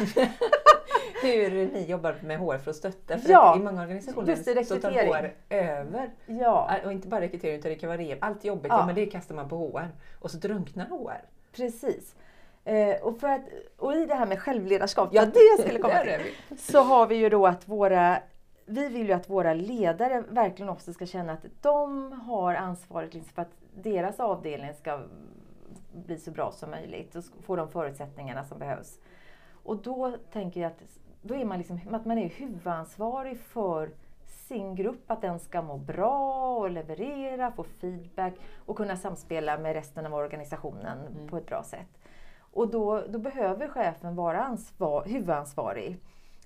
Hur 1.22 1.50
ni 1.72 1.84
jobbar 1.84 2.16
med 2.22 2.38
HR 2.38 2.58
för 2.58 2.70
att 2.70 2.76
stötta. 2.76 3.18
För 3.18 3.30
Ja, 3.30 3.50
att 3.54 3.60
i 3.60 3.62
många 3.62 3.82
organisationer 3.82 4.28
just 4.28 4.68
så 4.68 4.78
tar. 4.80 4.90
HR 4.90 5.34
över. 5.50 6.10
ja, 6.26 6.70
Och 6.84 6.92
inte 6.92 7.08
bara 7.08 7.20
rekrytering 7.20 7.58
utan 7.58 7.68
det 7.70 7.74
kan 7.78 7.88
vara 7.88 7.98
rev. 7.98 8.18
Allt 8.20 8.44
jobbigt, 8.44 8.66
Ja. 8.72 8.78
ja. 8.78 8.86
men 8.86 8.94
det 8.94 9.06
kastar 9.06 9.34
man 9.34 9.48
på 9.48 9.56
HR. 9.56 9.88
Och 10.20 10.30
så 10.30 10.38
drunknar 10.38 10.86
HR. 10.86 11.20
precis. 11.56 12.14
Eh, 12.64 12.96
och, 13.02 13.18
för 13.20 13.28
att, 13.28 13.40
och 13.78 13.94
i 13.94 14.06
det 14.06 14.14
här 14.14 14.26
med 14.26 14.40
självledarskap, 14.40 15.08
ja 15.12 15.24
det 15.26 15.40
jag 15.56 15.60
skulle 15.66 15.78
komma 15.78 15.94
till, 16.48 16.58
så 16.58 16.80
har 16.82 17.06
vi 17.06 17.14
ju 17.16 17.28
då 17.28 17.46
att 17.46 17.68
våra 17.68 18.18
vi 18.66 18.88
vill 18.88 19.06
ju 19.06 19.12
att 19.12 19.30
våra 19.30 19.54
ledare 19.54 20.24
verkligen 20.28 20.68
också 20.68 20.92
ska 20.92 21.06
känna 21.06 21.32
att 21.32 21.44
de 21.62 22.12
har 22.12 22.54
ansvaret 22.54 23.14
liksom 23.14 23.32
för 23.34 23.42
att 23.42 23.50
deras 23.74 24.20
avdelning 24.20 24.74
ska 24.74 25.00
bli 25.92 26.18
så 26.18 26.30
bra 26.30 26.52
som 26.52 26.70
möjligt 26.70 27.14
och 27.14 27.24
få 27.42 27.56
de 27.56 27.68
förutsättningarna 27.68 28.44
som 28.44 28.58
behövs. 28.58 28.98
Och 29.62 29.76
då 29.76 30.16
tänker 30.32 30.60
jag 30.60 30.72
att 30.72 30.82
då 31.22 31.34
är 31.34 31.44
man, 31.44 31.58
liksom, 31.58 31.80
att 31.90 32.04
man 32.04 32.18
är 32.18 32.28
huvudansvarig 32.28 33.38
för 33.38 33.90
sin 34.26 34.74
grupp, 34.74 35.10
att 35.10 35.20
den 35.20 35.38
ska 35.38 35.62
må 35.62 35.76
bra 35.78 36.56
och 36.56 36.70
leverera, 36.70 37.52
få 37.52 37.64
feedback 37.64 38.34
och 38.66 38.76
kunna 38.76 38.96
samspela 38.96 39.58
med 39.58 39.72
resten 39.72 40.06
av 40.06 40.14
organisationen 40.14 41.06
mm. 41.06 41.28
på 41.28 41.36
ett 41.36 41.46
bra 41.46 41.62
sätt. 41.62 41.98
Och 42.38 42.70
då, 42.70 43.04
då 43.08 43.18
behöver 43.18 43.68
chefen 43.68 44.16
vara 44.16 44.42
ansvar, 44.42 45.04
huvudansvarig 45.04 45.98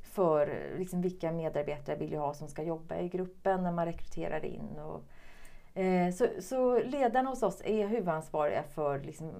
för 0.02 0.74
liksom, 0.78 1.02
vilka 1.02 1.32
medarbetare 1.32 1.96
vill 1.96 2.12
jag 2.12 2.20
ha 2.20 2.34
som 2.34 2.48
ska 2.48 2.62
jobba 2.62 2.96
i 2.96 3.08
gruppen 3.08 3.62
när 3.62 3.72
man 3.72 3.86
rekryterar 3.86 4.44
in. 4.44 4.78
Och, 4.78 5.02
Eh, 5.76 6.10
så, 6.10 6.28
så 6.40 6.78
ledarna 6.78 7.30
hos 7.30 7.42
oss 7.42 7.62
är 7.64 7.86
huvudansvariga 7.86 8.62
för 8.62 8.98
liksom, 8.98 9.32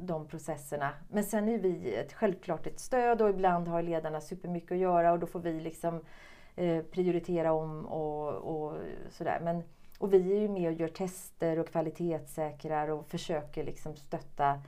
de 0.00 0.28
processerna. 0.28 0.90
Men 1.08 1.24
sen 1.24 1.48
är 1.48 1.58
vi 1.58 1.94
ett, 1.94 2.12
självklart 2.12 2.66
ett 2.66 2.80
stöd 2.80 3.22
och 3.22 3.30
ibland 3.30 3.68
har 3.68 3.82
ledarna 3.82 4.20
supermycket 4.20 4.72
att 4.72 4.78
göra 4.78 5.12
och 5.12 5.18
då 5.18 5.26
får 5.26 5.40
vi 5.40 5.60
liksom 5.60 6.00
eh, 6.56 6.82
prioritera 6.82 7.52
om 7.52 7.86
och, 7.86 8.28
och 8.28 8.74
sådär. 9.10 9.40
Men, 9.42 9.62
och 9.98 10.14
vi 10.14 10.32
är 10.32 10.40
ju 10.40 10.48
med 10.48 10.72
och 10.72 10.80
gör 10.80 10.88
tester 10.88 11.58
och 11.58 11.68
kvalitetssäkrar 11.68 12.88
och 12.88 13.06
försöker 13.06 13.64
liksom 13.64 13.96
stötta 13.96 14.62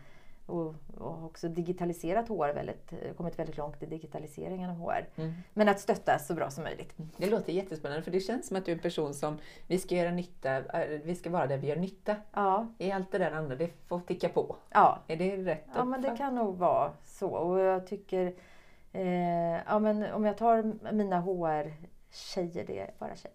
och, 0.51 0.75
och 0.99 1.25
också 1.25 1.49
digitaliserat 1.49 2.29
HR, 2.29 2.55
väldigt, 2.55 2.93
kommit 3.17 3.39
väldigt 3.39 3.57
långt 3.57 3.83
i 3.83 3.87
digitaliseringen 3.87 4.71
av 4.71 4.77
HR. 4.77 5.09
Mm. 5.17 5.33
Men 5.55 5.69
att 5.69 5.81
stötta 5.81 6.19
så 6.19 6.35
bra 6.35 6.51
som 6.51 6.65
möjligt. 6.65 6.99
Mm. 6.99 7.11
Det 7.17 7.31
låter 7.31 7.53
jättespännande 7.53 8.03
för 8.03 8.11
det 8.11 8.21
känns 8.21 8.49
som 8.49 8.57
att 8.57 8.65
du 8.65 8.73
är 8.73 8.77
en 8.77 8.83
person 8.83 9.15
som 9.15 9.39
vi 9.67 9.79
ska 9.79 9.95
göra 9.95 10.11
nytta, 10.11 10.57
äh, 10.57 11.01
vi 11.05 11.15
ska 11.15 11.31
vara 11.31 11.47
där 11.47 11.57
vi 11.57 11.67
gör 11.67 11.77
nytta. 11.77 12.17
Ja. 12.33 12.67
I 12.79 12.91
allt 12.91 13.13
det 13.13 13.19
där 13.19 13.31
andra, 13.31 13.57
det 13.57 13.71
får 13.87 14.01
ticka 14.01 14.29
på. 14.29 14.57
Ja. 14.71 14.99
Är 15.07 15.17
det 15.17 15.37
rätt 15.37 15.67
Ja, 15.75 15.85
men 15.85 16.03
det 16.03 16.17
kan 16.17 16.35
nog 16.35 16.57
vara 16.57 16.93
så. 17.05 17.29
Och 17.29 17.61
jag 17.61 17.87
tycker, 17.87 18.35
eh, 18.93 19.59
ja 19.67 19.79
men 19.79 20.13
om 20.13 20.25
jag 20.25 20.39
tar 20.39 20.93
mina 20.93 21.21
HR-tjejer, 21.21 22.65
det 22.67 22.79
är 22.79 22.91
bara 22.99 23.17
tjej. 23.17 23.33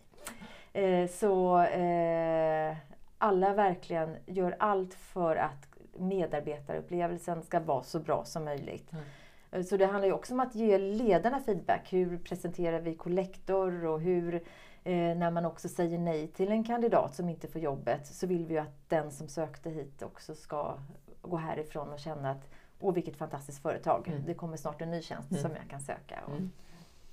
Eh, 0.74 1.10
så 1.10 1.60
eh, 1.62 2.75
alla 3.17 3.53
verkligen 3.53 4.17
gör 4.25 4.55
allt 4.60 4.93
för 4.93 5.36
att 5.36 5.75
medarbetarupplevelsen 5.99 7.43
ska 7.43 7.59
vara 7.59 7.83
så 7.83 7.99
bra 7.99 8.25
som 8.25 8.45
möjligt. 8.45 8.91
Mm. 8.91 9.63
Så 9.63 9.77
det 9.77 9.85
handlar 9.85 10.07
ju 10.07 10.13
också 10.13 10.33
om 10.33 10.39
att 10.39 10.55
ge 10.55 10.77
ledarna 10.77 11.39
feedback. 11.39 11.93
Hur 11.93 12.17
presenterar 12.17 12.79
vi 12.79 12.95
kollektor 12.95 13.85
och 13.85 14.01
hur 14.01 14.35
eh, 14.83 15.17
när 15.17 15.31
man 15.31 15.45
också 15.45 15.69
säger 15.69 15.97
nej 15.97 16.27
till 16.27 16.51
en 16.51 16.63
kandidat 16.63 17.15
som 17.15 17.29
inte 17.29 17.47
får 17.47 17.61
jobbet 17.61 18.07
så 18.07 18.27
vill 18.27 18.45
vi 18.45 18.53
ju 18.53 18.59
att 18.59 18.89
den 18.89 19.11
som 19.11 19.27
sökte 19.27 19.69
hit 19.69 20.01
också 20.01 20.35
ska 20.35 20.77
gå 21.21 21.37
härifrån 21.37 21.89
och 21.89 21.99
känna 21.99 22.31
att 22.31 22.49
åh 22.79 22.93
vilket 22.93 23.17
fantastiskt 23.17 23.61
företag. 23.61 24.07
Mm. 24.07 24.25
Det 24.25 24.33
kommer 24.33 24.57
snart 24.57 24.81
en 24.81 24.91
ny 24.91 25.01
tjänst 25.01 25.31
mm. 25.31 25.43
som 25.43 25.51
jag 25.51 25.69
kan 25.69 25.79
söka. 25.79 26.19
Mm. 26.27 26.51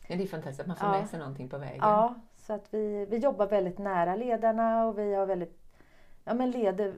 ja, 0.06 0.16
det 0.16 0.22
är 0.22 0.26
fantastiskt 0.26 0.60
att 0.60 0.66
man 0.66 0.76
får 0.76 0.88
ja. 0.88 0.98
med 0.98 1.08
sig 1.08 1.18
någonting 1.18 1.48
på 1.48 1.58
vägen. 1.58 1.78
Ja, 1.80 2.14
så 2.36 2.52
att 2.52 2.74
vi, 2.74 3.06
vi 3.10 3.16
jobbar 3.16 3.46
väldigt 3.46 3.78
nära 3.78 4.16
ledarna 4.16 4.86
och 4.86 4.98
vi 4.98 5.14
har 5.14 5.26
väldigt 5.26 5.58
ja, 6.24 6.34
men 6.34 6.50
leder 6.50 6.94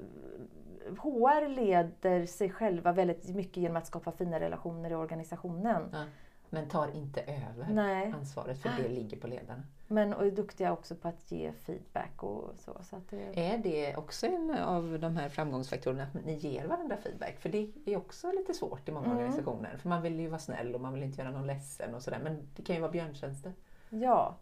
HR 0.96 1.48
leder 1.48 2.26
sig 2.26 2.50
själva 2.50 2.92
väldigt 2.92 3.28
mycket 3.28 3.56
genom 3.56 3.76
att 3.76 3.86
skapa 3.86 4.12
fina 4.12 4.40
relationer 4.40 4.90
i 4.90 4.94
organisationen. 4.94 5.88
Ja, 5.92 6.04
men 6.50 6.68
tar 6.68 6.96
inte 6.96 7.20
över 7.20 7.66
Nej. 7.70 8.12
ansvaret 8.16 8.58
för 8.58 8.70
det 8.82 8.88
ligger 8.88 9.16
på 9.16 9.26
ledarna. 9.26 9.62
Men 9.86 10.14
och 10.14 10.26
är 10.26 10.30
duktiga 10.30 10.72
också 10.72 10.94
på 10.94 11.08
att 11.08 11.32
ge 11.32 11.52
feedback 11.52 12.22
och 12.22 12.50
så. 12.58 12.72
så 12.82 12.96
att 12.96 13.10
det... 13.10 13.52
Är 13.52 13.58
det 13.58 13.96
också 13.96 14.26
en 14.26 14.50
av 14.50 14.98
de 15.00 15.16
här 15.16 15.28
framgångsfaktorerna 15.28 16.02
att 16.02 16.24
ni 16.24 16.34
ger 16.34 16.66
varandra 16.66 16.96
feedback? 16.96 17.40
För 17.40 17.48
det 17.48 17.72
är 17.84 17.96
också 17.96 18.32
lite 18.32 18.54
svårt 18.54 18.88
i 18.88 18.92
många 18.92 19.06
mm. 19.06 19.18
organisationer. 19.18 19.76
För 19.76 19.88
man 19.88 20.02
vill 20.02 20.20
ju 20.20 20.28
vara 20.28 20.38
snäll 20.38 20.74
och 20.74 20.80
man 20.80 20.94
vill 20.94 21.02
inte 21.02 21.22
göra 21.22 21.30
någon 21.30 21.46
ledsen 21.46 21.94
och 21.94 22.02
sådär. 22.02 22.20
Men 22.22 22.48
det 22.56 22.62
kan 22.62 22.76
ju 22.76 22.80
vara 22.80 22.92
björntjänster. 22.92 23.52
Ja, 23.88 24.36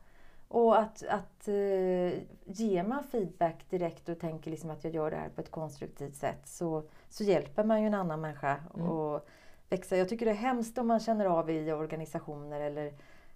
och 0.52 0.78
att, 0.78 1.02
att 1.08 1.48
uh, 1.48 2.12
ger 2.44 2.82
man 2.82 3.04
feedback 3.04 3.70
direkt 3.70 4.08
och 4.08 4.20
tänker 4.20 4.50
liksom 4.50 4.70
att 4.70 4.84
jag 4.84 4.94
gör 4.94 5.10
det 5.10 5.16
här 5.16 5.28
på 5.28 5.40
ett 5.40 5.50
konstruktivt 5.50 6.14
sätt 6.14 6.40
så, 6.44 6.82
så 7.08 7.24
hjälper 7.24 7.64
man 7.64 7.80
ju 7.80 7.86
en 7.86 7.94
annan 7.94 8.20
människa 8.20 8.60
mm. 8.74 8.90
att 8.90 9.26
växa. 9.68 9.96
Jag 9.96 10.08
tycker 10.08 10.26
det 10.26 10.32
är 10.32 10.36
hemskt 10.36 10.78
om 10.78 10.86
man 10.86 11.00
känner 11.00 11.26
av 11.26 11.50
i 11.50 11.72
organisationer 11.72 12.60
eller 12.60 12.92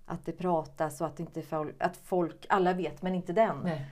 att 0.07 0.25
det 0.25 0.33
pratas 0.33 1.01
och 1.01 1.07
att, 1.07 1.21
inte 1.21 1.43
folk, 1.43 1.75
att 1.79 1.97
folk, 1.97 2.47
alla 2.49 2.73
vet 2.73 3.03
men 3.03 3.15
inte 3.15 3.33
den. 3.33 3.61
Nej. 3.65 3.87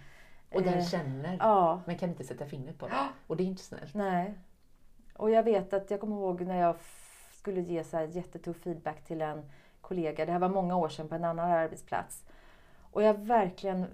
Och 0.52 0.62
den 0.62 0.78
uh, 0.78 0.84
känner, 0.84 1.36
ja. 1.40 1.80
men 1.84 1.98
kan 1.98 2.08
inte 2.08 2.24
sätta 2.24 2.46
fingret 2.46 2.78
på 2.78 2.88
det. 2.88 2.94
Och 3.26 3.36
det 3.36 3.42
är 3.42 3.46
inte 3.46 3.62
snällt. 3.62 3.94
Nej. 3.94 4.34
Och 5.16 5.30
jag 5.30 5.42
vet 5.42 5.72
att, 5.72 5.90
jag 5.90 6.00
kommer 6.00 6.16
ihåg 6.16 6.40
när 6.40 6.60
jag 6.60 6.76
skulle 7.32 7.60
ge 7.60 7.84
så 7.84 7.96
här 7.96 8.04
jättetuff 8.04 8.56
feedback 8.56 9.04
till 9.04 9.22
en 9.22 9.50
kollega. 9.80 10.26
Det 10.26 10.32
här 10.32 10.38
var 10.38 10.48
många 10.48 10.76
år 10.76 10.88
sedan 10.88 11.08
på 11.08 11.14
en 11.14 11.24
annan 11.24 11.50
arbetsplats. 11.50 12.24
Och 12.94 13.02
jag 13.02 13.14
verkligen 13.14 13.86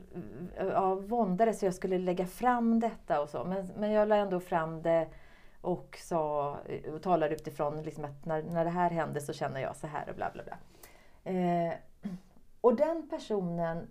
eh, 0.57 0.67
ja, 0.67 0.95
våndades 0.95 1.63
hur 1.63 1.67
jag 1.67 1.75
skulle 1.75 1.99
lägga 1.99 2.27
fram 2.27 2.81
detta 2.81 3.21
och 3.21 3.29
så. 3.29 3.45
Men, 3.45 3.69
men 3.77 3.91
jag 3.91 4.09
la 4.09 4.17
ändå 4.17 4.41
fram 4.41 4.83
det 4.83 5.09
och, 5.61 5.99
sa, 6.01 6.57
eh, 6.67 6.95
och 6.95 7.03
talade 7.03 7.35
utifrån 7.35 7.83
liksom 7.83 8.05
att 8.05 8.25
när, 8.25 8.43
när 8.43 8.65
det 8.65 8.71
här 8.71 8.91
hände 8.91 9.21
så 9.21 9.33
känner 9.33 9.61
jag 9.61 9.77
så 9.77 9.87
här 9.87 10.09
och 10.09 10.17
bla 10.17 10.31
bla 10.33 10.43
bla. 10.43 10.59
Eh, 11.33 11.75
och 12.61 12.77
den 12.77 13.09
personen 13.09 13.89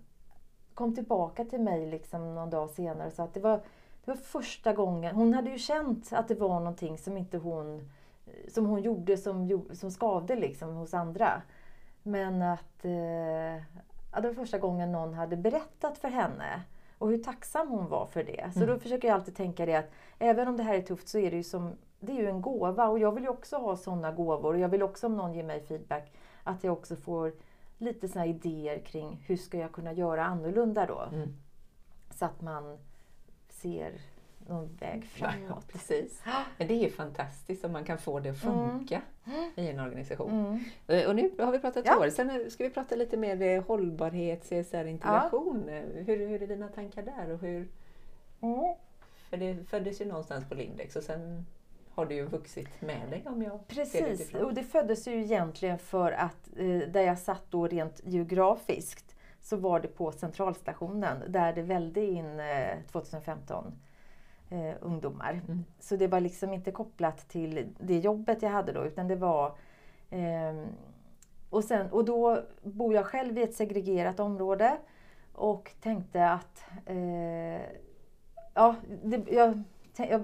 kom 0.74 0.94
tillbaka 0.94 1.44
till 1.44 1.60
mig 1.60 1.90
liksom 1.90 2.34
någon 2.34 2.50
dag 2.50 2.70
senare 2.70 3.06
och 3.06 3.12
sa 3.12 3.24
att 3.24 3.34
det 3.34 3.40
var, 3.40 3.56
det 4.04 4.10
var 4.10 4.16
första 4.16 4.72
gången, 4.72 5.14
hon 5.14 5.34
hade 5.34 5.50
ju 5.50 5.58
känt 5.58 6.12
att 6.12 6.28
det 6.28 6.34
var 6.34 6.58
någonting 6.60 6.98
som 6.98 7.16
inte 7.16 7.38
hon, 7.38 7.90
eh, 8.26 8.50
som 8.52 8.66
hon 8.66 8.82
gjorde 8.82 9.16
som, 9.16 9.66
som 9.72 9.90
skavde 9.90 10.36
liksom 10.36 10.74
hos 10.74 10.94
andra. 10.94 11.42
Men 12.02 12.42
att, 12.42 12.84
eh, 12.84 13.62
ja, 14.12 14.20
det 14.20 14.28
var 14.28 14.34
första 14.34 14.58
gången 14.58 14.92
någon 14.92 15.14
hade 15.14 15.36
berättat 15.36 15.98
för 15.98 16.08
henne 16.08 16.62
och 16.98 17.08
hur 17.08 17.18
tacksam 17.18 17.68
hon 17.68 17.88
var 17.88 18.06
för 18.06 18.24
det. 18.24 18.50
Så 18.52 18.58
mm. 18.58 18.68
då 18.68 18.78
försöker 18.78 19.08
jag 19.08 19.14
alltid 19.14 19.36
tänka 19.36 19.66
det 19.66 19.74
att 19.74 19.90
även 20.18 20.48
om 20.48 20.56
det 20.56 20.62
här 20.62 20.74
är 20.74 20.82
tufft 20.82 21.08
så 21.08 21.18
är 21.18 21.30
det 21.30 21.36
ju 21.36 21.42
som 21.42 21.76
det 22.00 22.12
är 22.12 22.16
ju 22.16 22.28
en 22.28 22.42
gåva 22.42 22.88
och 22.88 22.98
jag 22.98 23.12
vill 23.12 23.24
ju 23.24 23.28
också 23.28 23.56
ha 23.56 23.76
sådana 23.76 24.12
gåvor. 24.12 24.54
Och 24.54 24.60
jag 24.60 24.68
vill 24.68 24.82
också 24.82 25.06
om 25.06 25.16
någon 25.16 25.34
ger 25.34 25.44
mig 25.44 25.60
feedback 25.60 26.12
att 26.42 26.64
jag 26.64 26.72
också 26.72 26.96
får 26.96 27.32
lite 27.78 28.08
sådana 28.08 28.26
idéer 28.26 28.78
kring 28.78 29.24
hur 29.26 29.36
ska 29.36 29.58
jag 29.58 29.72
kunna 29.72 29.92
göra 29.92 30.24
annorlunda 30.24 30.86
då. 30.86 31.08
Mm. 31.12 31.36
Så 32.10 32.24
att 32.24 32.40
man 32.40 32.78
ser 33.48 34.00
någon 34.50 34.76
väg 34.76 35.04
framåt. 35.04 35.68
Precis. 35.68 36.22
Men 36.58 36.68
det 36.68 36.74
är 36.74 36.82
ju 36.82 36.90
fantastiskt 36.90 37.64
om 37.64 37.72
man 37.72 37.84
kan 37.84 37.98
få 37.98 38.20
det 38.20 38.30
att 38.30 38.38
funka 38.38 39.02
mm. 39.26 39.50
i 39.56 39.68
en 39.68 39.80
organisation. 39.80 40.30
Mm. 40.30 40.64
Eh, 40.86 41.08
och 41.08 41.16
nu 41.16 41.30
har 41.38 41.52
vi 41.52 41.58
pratat 41.58 41.86
ja. 41.86 41.98
år, 41.98 42.10
sen 42.10 42.50
ska 42.50 42.64
vi 42.64 42.70
prata 42.70 42.96
lite 42.96 43.16
mer 43.16 43.60
hållbarhet, 43.60 44.44
CSR, 44.44 44.84
integration. 44.84 45.68
Ja. 45.68 46.02
Hur, 46.06 46.28
hur 46.28 46.42
är 46.42 46.46
dina 46.46 46.68
tankar 46.68 47.02
där? 47.02 47.30
Och 47.30 47.40
hur, 47.40 47.68
mm. 48.40 48.74
För 49.30 49.36
det 49.36 49.68
föddes 49.68 50.00
ju 50.00 50.04
någonstans 50.04 50.48
på 50.48 50.54
Lindex 50.54 50.96
och 50.96 51.02
sen 51.02 51.46
har 51.94 52.06
det 52.06 52.14
ju 52.14 52.24
vuxit 52.24 52.80
med 52.80 53.10
dig 53.10 53.22
om 53.26 53.42
jag 53.42 53.68
Precis, 53.68 54.30
det 54.30 54.42
och 54.42 54.54
det 54.54 54.62
föddes 54.62 55.08
ju 55.08 55.22
egentligen 55.22 55.78
för 55.78 56.12
att 56.12 56.48
eh, 56.56 56.78
där 56.78 57.02
jag 57.02 57.18
satt 57.18 57.42
då 57.50 57.66
rent 57.66 58.00
geografiskt 58.04 59.16
så 59.40 59.56
var 59.56 59.80
det 59.80 59.88
på 59.88 60.12
centralstationen 60.12 61.22
där 61.28 61.52
det 61.52 61.62
välde 61.62 62.04
in 62.04 62.40
eh, 62.40 62.78
2015 62.92 63.72
eh, 64.50 64.74
ungdomar. 64.80 65.32
Mm. 65.32 65.64
Så 65.80 65.96
det 65.96 66.06
var 66.06 66.20
liksom 66.20 66.52
inte 66.52 66.70
kopplat 66.70 67.28
till 67.28 67.74
det 67.78 67.98
jobbet 67.98 68.42
jag 68.42 68.50
hade 68.50 68.72
då 68.72 68.84
utan 68.84 69.08
det 69.08 69.16
var 69.16 69.46
eh, 70.10 70.64
och, 71.50 71.64
sen, 71.64 71.90
och 71.90 72.04
då 72.04 72.42
bor 72.62 72.94
jag 72.94 73.06
själv 73.06 73.38
i 73.38 73.42
ett 73.42 73.54
segregerat 73.54 74.20
område 74.20 74.76
och 75.32 75.72
tänkte 75.80 76.28
att 76.28 76.64
eh, 76.86 77.62
ja, 78.54 78.74
det, 79.02 79.30
jag, 79.30 79.62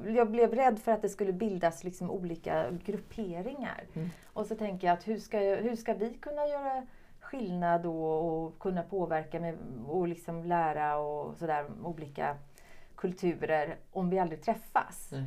jag, 0.07 0.31
blev 0.31 0.55
rädd 0.55 0.79
för 0.79 0.93
att 0.93 1.03
det 1.03 1.09
skulle 1.09 1.33
bildas 1.33 1.85
liksom 1.85 2.11
olika 2.11 2.71
grupperingar. 2.85 3.85
Mm. 3.95 4.09
Och 4.33 4.47
så 4.47 4.55
tänker 4.55 4.87
jag 4.87 4.95
att 4.95 5.09
hur 5.09 5.19
ska, 5.19 5.43
jag, 5.43 5.57
hur 5.57 5.77
ska 5.77 5.95
vi 5.95 6.15
kunna 6.15 6.47
göra 6.47 6.87
skillnad 7.21 7.83
då 7.83 8.05
och 8.07 8.59
kunna 8.59 8.83
påverka 8.83 9.41
med, 9.41 9.59
och 9.87 10.09
liksom 10.09 10.45
lära 10.45 10.99
och 10.99 11.37
sådär 11.37 11.67
olika 11.85 12.37
kulturer 12.97 13.77
om 13.93 14.11
vi 14.11 14.19
aldrig 14.19 14.43
träffas. 14.43 15.13
Mm. 15.13 15.27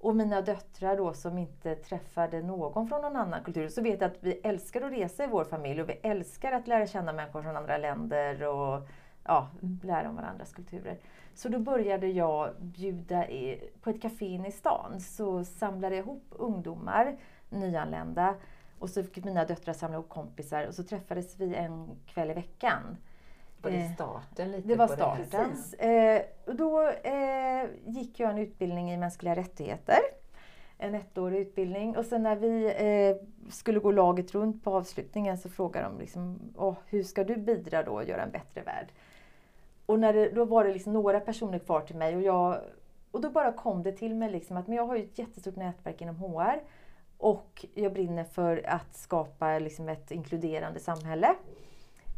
Och 0.00 0.16
mina 0.16 0.40
döttrar 0.40 0.96
då 0.96 1.14
som 1.14 1.38
inte 1.38 1.74
träffade 1.74 2.42
någon 2.42 2.88
från 2.88 3.02
någon 3.02 3.16
annan 3.16 3.44
kultur. 3.44 3.68
Så 3.68 3.82
vet 3.82 4.00
jag 4.00 4.10
att 4.10 4.16
vi 4.20 4.32
älskar 4.32 4.82
att 4.82 4.92
resa 4.92 5.24
i 5.24 5.26
vår 5.26 5.44
familj 5.44 5.82
och 5.82 5.88
vi 5.88 5.92
älskar 6.02 6.52
att 6.52 6.66
lära 6.66 6.86
känna 6.86 7.12
människor 7.12 7.42
från 7.42 7.56
andra 7.56 7.78
länder 7.78 8.42
och 8.42 8.88
ja, 9.24 9.48
lära 9.82 10.08
om 10.08 10.16
varandras 10.16 10.52
kulturer. 10.52 10.98
Så 11.34 11.48
då 11.48 11.58
började 11.58 12.06
jag 12.06 12.50
bjuda 12.60 13.28
i, 13.28 13.70
på 13.80 13.90
ett 13.90 14.02
café 14.02 14.26
inne 14.26 14.48
i 14.48 14.52
stan. 14.52 15.00
Så 15.00 15.44
samlade 15.44 15.96
jag 15.96 16.04
ihop 16.04 16.24
ungdomar 16.30 17.16
nyanlända. 17.50 18.34
Och 18.78 18.90
så 18.90 19.02
fick 19.02 19.24
mina 19.24 19.44
döttrar 19.44 19.74
samla 19.74 19.94
ihop 19.94 20.08
kompisar 20.08 20.66
och 20.66 20.74
så 20.74 20.82
träffades 20.82 21.40
vi 21.40 21.54
en 21.54 21.90
kväll 22.06 22.30
i 22.30 22.34
veckan. 22.34 22.96
Var 23.62 23.70
det 23.70 23.94
starten 23.94 24.50
lite 24.50 24.68
Det 24.68 24.74
var 24.74 24.88
starten. 24.88 25.56
Det? 25.78 26.26
Eh, 26.46 26.54
då 26.54 26.88
eh, 26.88 27.64
gick 27.86 28.20
jag 28.20 28.30
en 28.30 28.38
utbildning 28.38 28.92
i 28.92 28.96
mänskliga 28.96 29.36
rättigheter. 29.36 29.98
En 30.78 30.94
ettårig 30.94 31.40
utbildning. 31.40 31.96
Och 31.96 32.04
sen 32.04 32.22
när 32.22 32.36
vi 32.36 32.64
eh, 32.64 33.26
skulle 33.50 33.78
gå 33.78 33.90
laget 33.90 34.34
runt 34.34 34.64
på 34.64 34.74
avslutningen 34.76 35.38
så 35.38 35.48
frågade 35.48 35.86
de 35.86 35.98
liksom, 35.98 36.38
Åh, 36.56 36.74
hur 36.86 37.02
ska 37.02 37.24
du 37.24 37.36
bidra 37.36 37.82
då 37.82 37.92
och 37.92 38.04
göra 38.04 38.22
en 38.22 38.30
bättre 38.30 38.62
värld? 38.62 38.86
Och 39.86 40.00
när 40.00 40.12
det, 40.12 40.30
då 40.30 40.44
var 40.44 40.64
det 40.64 40.72
liksom 40.72 40.92
några 40.92 41.20
personer 41.20 41.58
kvar 41.58 41.80
till 41.80 41.96
mig 41.96 42.16
och, 42.16 42.22
jag, 42.22 42.58
och 43.10 43.20
då 43.20 43.30
bara 43.30 43.52
kom 43.52 43.82
det 43.82 43.92
till 43.92 44.14
mig 44.14 44.30
liksom 44.30 44.56
att 44.56 44.66
men 44.66 44.76
jag 44.76 44.86
har 44.86 44.96
ju 44.96 45.04
ett 45.04 45.18
jättestort 45.18 45.56
nätverk 45.56 46.00
inom 46.00 46.16
HR 46.16 46.62
och 47.18 47.66
jag 47.74 47.92
brinner 47.92 48.24
för 48.24 48.62
att 48.66 48.96
skapa 48.96 49.58
liksom 49.58 49.88
ett 49.88 50.10
inkluderande 50.10 50.80
samhälle. 50.80 51.34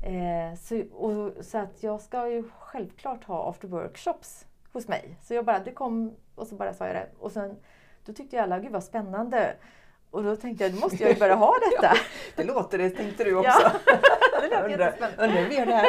Eh, 0.04 0.54
så, 0.58 0.82
och, 0.92 1.44
så 1.44 1.58
att 1.58 1.82
jag 1.82 2.00
ska 2.00 2.28
ju 2.28 2.44
självklart 2.58 3.24
ha 3.24 3.50
after 3.50 3.68
workshops 3.68 4.46
hos 4.72 4.88
mig. 4.88 5.18
Så 5.22 5.34
jag 5.34 5.44
bara, 5.44 5.58
det 5.58 5.72
kom 5.72 6.16
och 6.34 6.46
så 6.46 6.54
bara 6.54 6.74
sa 6.74 6.86
jag 6.86 6.96
det. 6.96 7.08
Och 7.18 7.32
sen, 7.32 7.56
då 8.04 8.12
tyckte 8.12 8.42
alla, 8.42 8.58
gud 8.58 8.72
vad 8.72 8.84
spännande. 8.84 9.56
Och 10.10 10.22
då 10.22 10.36
tänkte 10.36 10.64
jag, 10.64 10.72
då 10.72 10.80
måste 10.80 11.02
jag 11.02 11.12
ju 11.12 11.18
börja 11.18 11.34
ha 11.34 11.54
detta. 11.70 11.94
ja, 11.94 12.00
det 12.36 12.44
låter 12.44 12.78
det, 12.78 12.90
tänkte 12.90 13.24
du 13.24 13.36
också. 13.36 13.60
Ja, 13.86 14.00
det 14.40 14.48
lät 14.48 14.64
undrar, 14.64 15.28
hur 15.28 15.48
vi 15.48 15.56
gör 15.56 15.66
det 15.66 15.74
här. 15.74 15.86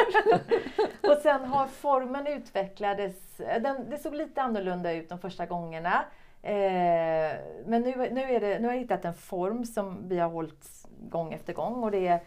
Och 1.10 1.16
sen 1.22 1.44
har 1.44 1.66
formen 1.66 2.26
utvecklades, 2.26 3.14
den, 3.36 3.90
det 3.90 3.98
såg 3.98 4.14
lite 4.14 4.42
annorlunda 4.42 4.92
ut 4.92 5.08
de 5.08 5.18
första 5.18 5.46
gångerna. 5.46 6.04
Eh, 6.42 7.36
men 7.66 7.82
nu, 7.82 8.10
nu, 8.12 8.20
är 8.20 8.40
det, 8.40 8.58
nu 8.58 8.66
har 8.66 8.74
jag 8.74 8.80
hittat 8.80 9.04
en 9.04 9.14
form 9.14 9.64
som 9.64 10.08
vi 10.08 10.18
har 10.18 10.28
hållit 10.28 10.86
gång 10.98 11.32
efter 11.32 11.52
gång 11.52 11.84
och 11.84 11.90
det 11.90 12.20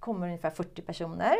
kommer 0.00 0.26
ungefär 0.26 0.50
40 0.50 0.82
personer. 0.82 1.36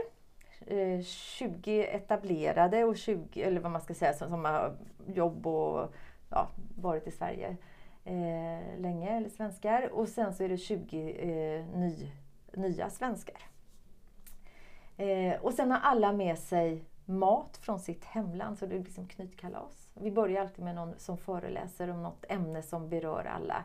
Eh, 0.67 1.01
20 1.03 1.87
etablerade 1.87 2.85
och 2.85 2.97
20, 2.97 3.43
eller 3.43 3.61
vad 3.61 3.73
man 3.73 3.81
ska 3.81 3.95
säga, 3.95 4.13
som, 4.13 4.31
som 4.31 4.45
har 4.45 4.77
jobb 5.07 5.47
och 5.47 5.95
ja, 6.31 6.49
varit 6.77 7.07
i 7.07 7.11
Sverige 7.11 7.57
eh, 8.05 8.79
länge, 8.81 9.17
eller 9.17 9.29
svenskar. 9.29 9.89
Och 9.93 10.09
sen 10.09 10.35
så 10.35 10.45
är 10.45 10.49
det 10.49 10.57
20 10.57 11.13
eh, 11.13 11.67
ny, 11.79 12.13
nya 12.53 12.91
svenskar. 12.91 13.43
Eh, 14.97 15.41
och 15.41 15.55
sen 15.55 15.71
har 15.71 15.79
alla 15.79 16.13
med 16.13 16.39
sig 16.39 16.85
mat 17.05 17.57
från 17.57 17.79
sitt 17.81 18.05
hemland, 18.05 18.59
så 18.59 18.67
det 18.67 18.75
är 18.77 18.81
liksom 18.81 19.09
knytkalas. 19.09 19.89
Vi 19.95 20.11
börjar 20.11 20.41
alltid 20.41 20.65
med 20.65 20.75
någon 20.75 20.95
som 20.99 21.19
föreläser 21.19 21.91
om 21.91 22.03
något 22.03 22.25
ämne 22.29 22.63
som 22.63 22.89
berör 22.89 23.25
alla. 23.25 23.65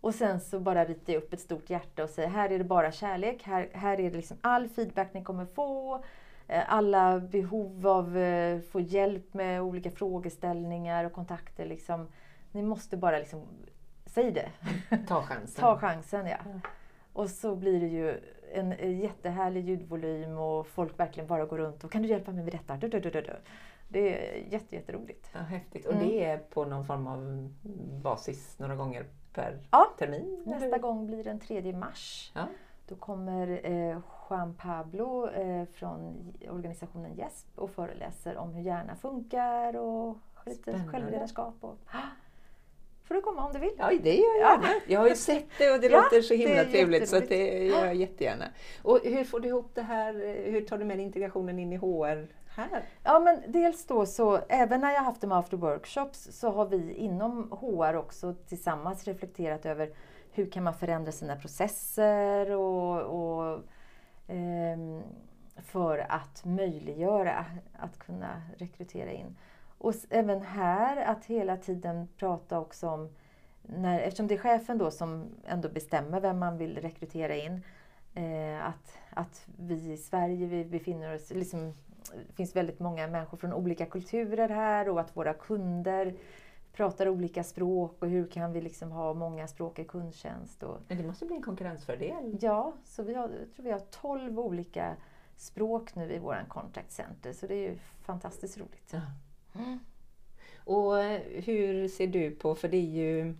Och 0.00 0.14
sen 0.14 0.40
så 0.40 0.60
bara 0.60 0.84
ritar 0.84 1.12
jag 1.12 1.22
upp 1.22 1.32
ett 1.32 1.40
stort 1.40 1.70
hjärta 1.70 2.04
och 2.04 2.10
säger 2.10 2.28
här 2.28 2.50
är 2.50 2.58
det 2.58 2.64
bara 2.64 2.92
kärlek, 2.92 3.42
här, 3.42 3.68
här 3.72 4.00
är 4.00 4.10
det 4.10 4.16
liksom 4.16 4.36
all 4.40 4.68
feedback 4.68 5.14
ni 5.14 5.24
kommer 5.24 5.44
få. 5.44 6.04
Eh, 6.48 6.62
alla 6.74 7.20
behov 7.20 7.86
av 7.86 8.16
att 8.16 8.64
få 8.70 8.80
hjälp 8.80 9.34
med 9.34 9.62
olika 9.62 9.90
frågeställningar 9.90 11.04
och 11.04 11.12
kontakter. 11.12 11.66
Liksom. 11.66 12.08
Ni 12.52 12.62
måste 12.62 12.96
bara 12.96 13.18
liksom, 13.18 13.42
säg 14.06 14.32
det. 14.32 14.48
Ta 15.08 15.22
chansen. 15.22 15.60
Ta 15.60 15.78
chansen 15.78 16.26
ja. 16.26 16.36
Och 17.12 17.30
så 17.30 17.56
blir 17.56 17.80
det 17.80 17.86
ju 17.86 18.20
en 18.54 18.98
jättehärlig 19.00 19.64
ljudvolym 19.68 20.38
och 20.38 20.66
folk 20.66 20.98
verkligen 21.00 21.26
bara 21.26 21.44
går 21.44 21.58
runt 21.58 21.84
och 21.84 21.92
kan 21.92 22.02
du 22.02 22.08
hjälpa 22.08 22.32
mig 22.32 22.44
med 22.44 22.52
detta? 22.52 22.76
Du, 22.76 22.88
du, 22.88 23.00
du. 23.00 23.36
Det 23.88 24.28
är 24.28 24.52
jätte, 24.52 24.74
jätteroligt. 24.76 25.30
Ja, 25.32 25.40
häftigt. 25.40 25.86
Och 25.86 25.92
Mm. 25.94 26.08
det 26.08 26.24
är 26.24 26.38
på 26.38 26.64
någon 26.64 26.86
form 26.86 27.06
av 27.06 27.48
basis 28.02 28.58
några 28.58 28.76
gånger 28.76 29.04
per 29.42 29.58
Ja, 29.70 29.94
termin? 29.98 30.42
Nästa 30.46 30.66
eller? 30.66 30.78
gång 30.78 31.06
blir 31.06 31.24
den 31.24 31.40
3 31.40 31.72
mars. 31.72 32.32
Ja. 32.34 32.46
Då 32.88 32.94
kommer 32.94 33.60
eh, 33.64 33.98
Juan 34.30 34.54
Pablo 34.54 35.28
eh, 35.30 35.64
från 35.74 36.32
organisationen 36.50 37.14
GESP 37.14 37.58
och 37.58 37.70
föreläser 37.70 38.36
om 38.36 38.52
hur 38.54 38.62
hjärnan 38.62 38.96
funkar 38.96 39.76
och 39.76 40.16
lite 40.46 40.62
Spännande. 40.62 40.92
självledarskap. 40.92 41.54
Och, 41.60 41.78
får 43.04 43.14
du 43.14 43.20
komma 43.20 43.44
om 43.46 43.52
du 43.52 43.58
vill. 43.58 43.72
Ja, 43.78 43.90
det 44.02 44.14
gör 44.16 44.40
jag 44.40 44.50
gärna. 44.50 44.68
Jag 44.86 45.00
har 45.00 45.08
ju 45.08 45.14
sett 45.14 45.46
det 45.58 45.70
och 45.74 45.80
det 45.80 45.86
Ja, 45.90 46.00
låter 46.02 46.22
så 46.22 46.34
himla 46.34 46.64
trevligt 46.64 47.08
så 47.08 47.20
det 47.20 47.64
gör 47.66 47.84
jag 47.86 47.94
jättegärna. 47.94 48.44
Och 48.82 49.00
hur 49.04 49.24
får 49.24 49.40
du 49.40 49.48
ihop 49.48 49.70
det 49.74 49.82
här? 49.82 50.12
Hur 50.50 50.60
tar 50.60 50.78
du 50.78 50.84
med 50.84 51.00
integrationen 51.00 51.58
in 51.58 51.72
i 51.72 51.76
HR 51.76 52.26
här? 52.62 52.84
Ja, 53.02 53.18
men 53.18 53.52
dels 53.52 53.86
då 53.86 54.06
så, 54.06 54.40
även 54.48 54.80
när 54.80 54.92
jag 54.92 55.02
haft 55.02 55.20
de 55.20 55.32
after 55.32 55.56
workshops 55.56 56.28
så 56.32 56.50
har 56.50 56.66
vi 56.66 56.94
inom 56.94 57.52
HR 57.52 57.96
också 57.96 58.34
tillsammans 58.34 59.04
reflekterat 59.04 59.66
över 59.66 59.90
hur 60.32 60.50
kan 60.50 60.64
man 60.64 60.74
förändra 60.74 61.12
sina 61.12 61.36
processer 61.36 62.50
och, 62.50 63.02
och 63.02 63.60
ehm, 64.28 65.02
för 65.56 65.98
att 65.98 66.44
möjliggöra 66.44 67.46
att 67.78 67.98
kunna 67.98 68.42
rekrytera 68.56 69.12
in. 69.12 69.36
Och 69.78 69.94
även 70.10 70.42
här 70.42 70.96
att 70.96 71.24
hela 71.24 71.56
tiden 71.56 72.08
prata 72.16 72.58
också 72.58 72.88
om, 72.88 73.08
när, 73.62 74.00
eftersom 74.00 74.26
det 74.26 74.34
är 74.34 74.38
chefen 74.38 74.78
då 74.78 74.90
som 74.90 75.26
ändå 75.46 75.68
bestämmer 75.68 76.20
vem 76.20 76.38
man 76.38 76.58
vill 76.58 76.78
rekrytera 76.78 77.36
in, 77.36 77.62
eh, 78.14 78.66
att, 78.66 78.98
att 79.10 79.46
vi 79.58 79.92
i 79.92 79.96
Sverige 79.96 80.46
vi 80.46 80.64
befinner 80.64 81.14
oss, 81.14 81.30
liksom, 81.30 81.74
det 82.28 82.32
finns 82.32 82.56
väldigt 82.56 82.80
många 82.80 83.06
människor 83.06 83.38
från 83.38 83.52
olika 83.52 83.86
kulturer 83.86 84.48
här 84.48 84.88
och 84.88 85.00
att 85.00 85.16
våra 85.16 85.34
kunder 85.34 86.14
pratar 86.72 87.08
olika 87.08 87.44
språk 87.44 87.96
och 87.98 88.08
hur 88.08 88.26
kan 88.26 88.52
vi 88.52 88.60
liksom 88.60 88.90
ha 88.90 89.14
många 89.14 89.48
språk 89.48 89.78
i 89.78 89.84
kundtjänst. 89.84 90.62
Och, 90.62 90.78
Men 90.88 90.98
det 90.98 91.04
måste 91.04 91.26
bli 91.26 91.36
en 91.36 91.42
konkurrensfördel. 91.42 92.38
ja, 92.40 92.72
så 92.84 93.02
vi 93.02 93.14
har, 93.14 93.28
jag 93.28 93.52
tror 93.52 93.64
vi 93.64 93.70
har 93.70 93.82
12 93.90 94.40
olika 94.40 94.96
språk 95.36 95.94
nu 95.94 96.12
i 96.12 96.18
våran 96.18 96.46
contact 96.46 96.92
center 96.92 97.32
så 97.32 97.46
det 97.46 97.54
är 97.54 97.70
ju 97.70 97.78
fantastiskt 98.00 98.58
roligt. 98.58 98.90
Ja. 98.92 99.00
Mm. 99.60 99.78
Och 100.64 101.00
eh, 101.02 101.20
hur 101.44 101.88
ser 101.88 102.06
du 102.06 102.30
på, 102.30 102.54
för 102.54 102.68
det 102.68 102.76
är 102.76 102.80
ju 102.90 103.34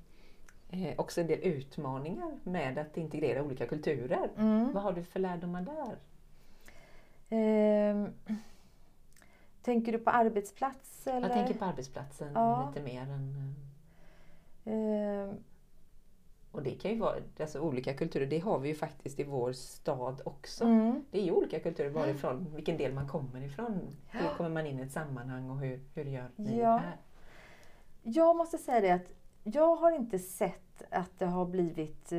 eh, 0.71 0.95
också 0.99 1.21
en 1.21 1.27
del 1.27 1.41
utmaningar 1.41 2.39
med 2.43 2.79
att 2.79 2.97
integrera 2.97 3.43
olika 3.43 3.67
kulturer. 3.67 4.31
Mm. 4.37 4.73
Vad 4.73 4.83
har 4.83 4.93
du 4.93 5.05
för 5.05 5.21
lärdomar 5.21 5.63
där? 5.63 5.97
Ehm, 7.31 8.13
tänker 9.69 9.93
du 9.93 9.99
på 9.99 10.11
arbetsplats? 10.11 11.07
Eller? 11.07 11.21
Jag 11.21 11.33
tänker 11.33 11.55
på 11.55 11.65
arbetsplatsen 11.65 12.29
Ja. 12.35 12.69
lite 12.75 12.85
mer 12.85 13.03
än... 13.03 13.55
Ehm, 14.65 15.37
Och 16.53 16.63
det 16.63 16.71
kan 16.71 16.91
ju 16.91 16.99
vara 16.99 17.17
alltså, 17.41 17.61
olika 17.61 17.95
kulturer, 17.95 18.27
det 18.27 18.39
har 18.39 18.59
vi 18.59 18.69
ju 18.69 18.75
faktiskt 18.75 19.21
i 19.21 19.25
vår 19.25 19.53
stad 19.53 20.21
också. 20.25 20.65
mm. 20.65 21.05
Det 21.11 21.19
är 21.21 21.25
ju 21.25 21.31
olika 21.33 21.61
kulturer 21.61 21.91
varifrån, 21.91 22.47
vilken 22.55 22.77
del 22.77 22.93
man 22.95 23.09
kommer 23.09 23.41
ifrån. 23.43 23.97
Hur 24.11 24.29
kommer 24.37 24.51
man 24.51 24.67
in 24.67 24.79
i 24.79 24.83
ett 24.83 24.93
sammanhang 24.93 25.51
och 25.51 25.59
hur, 25.59 25.81
hur 25.95 26.05
gör 26.05 26.31
ni 26.37 26.59
Ja. 26.61 26.77
här? 26.77 26.97
Jag 28.03 28.37
måste 28.37 28.59
säga 28.59 28.81
det 28.81 28.91
att 28.91 29.11
jag 29.43 29.77
har 29.77 29.93
inte 29.93 30.19
sett 30.19 30.83
att 30.91 31.19
det 31.19 31.27
har 31.27 31.47
blivit 31.47 32.13
eh, 32.13 32.19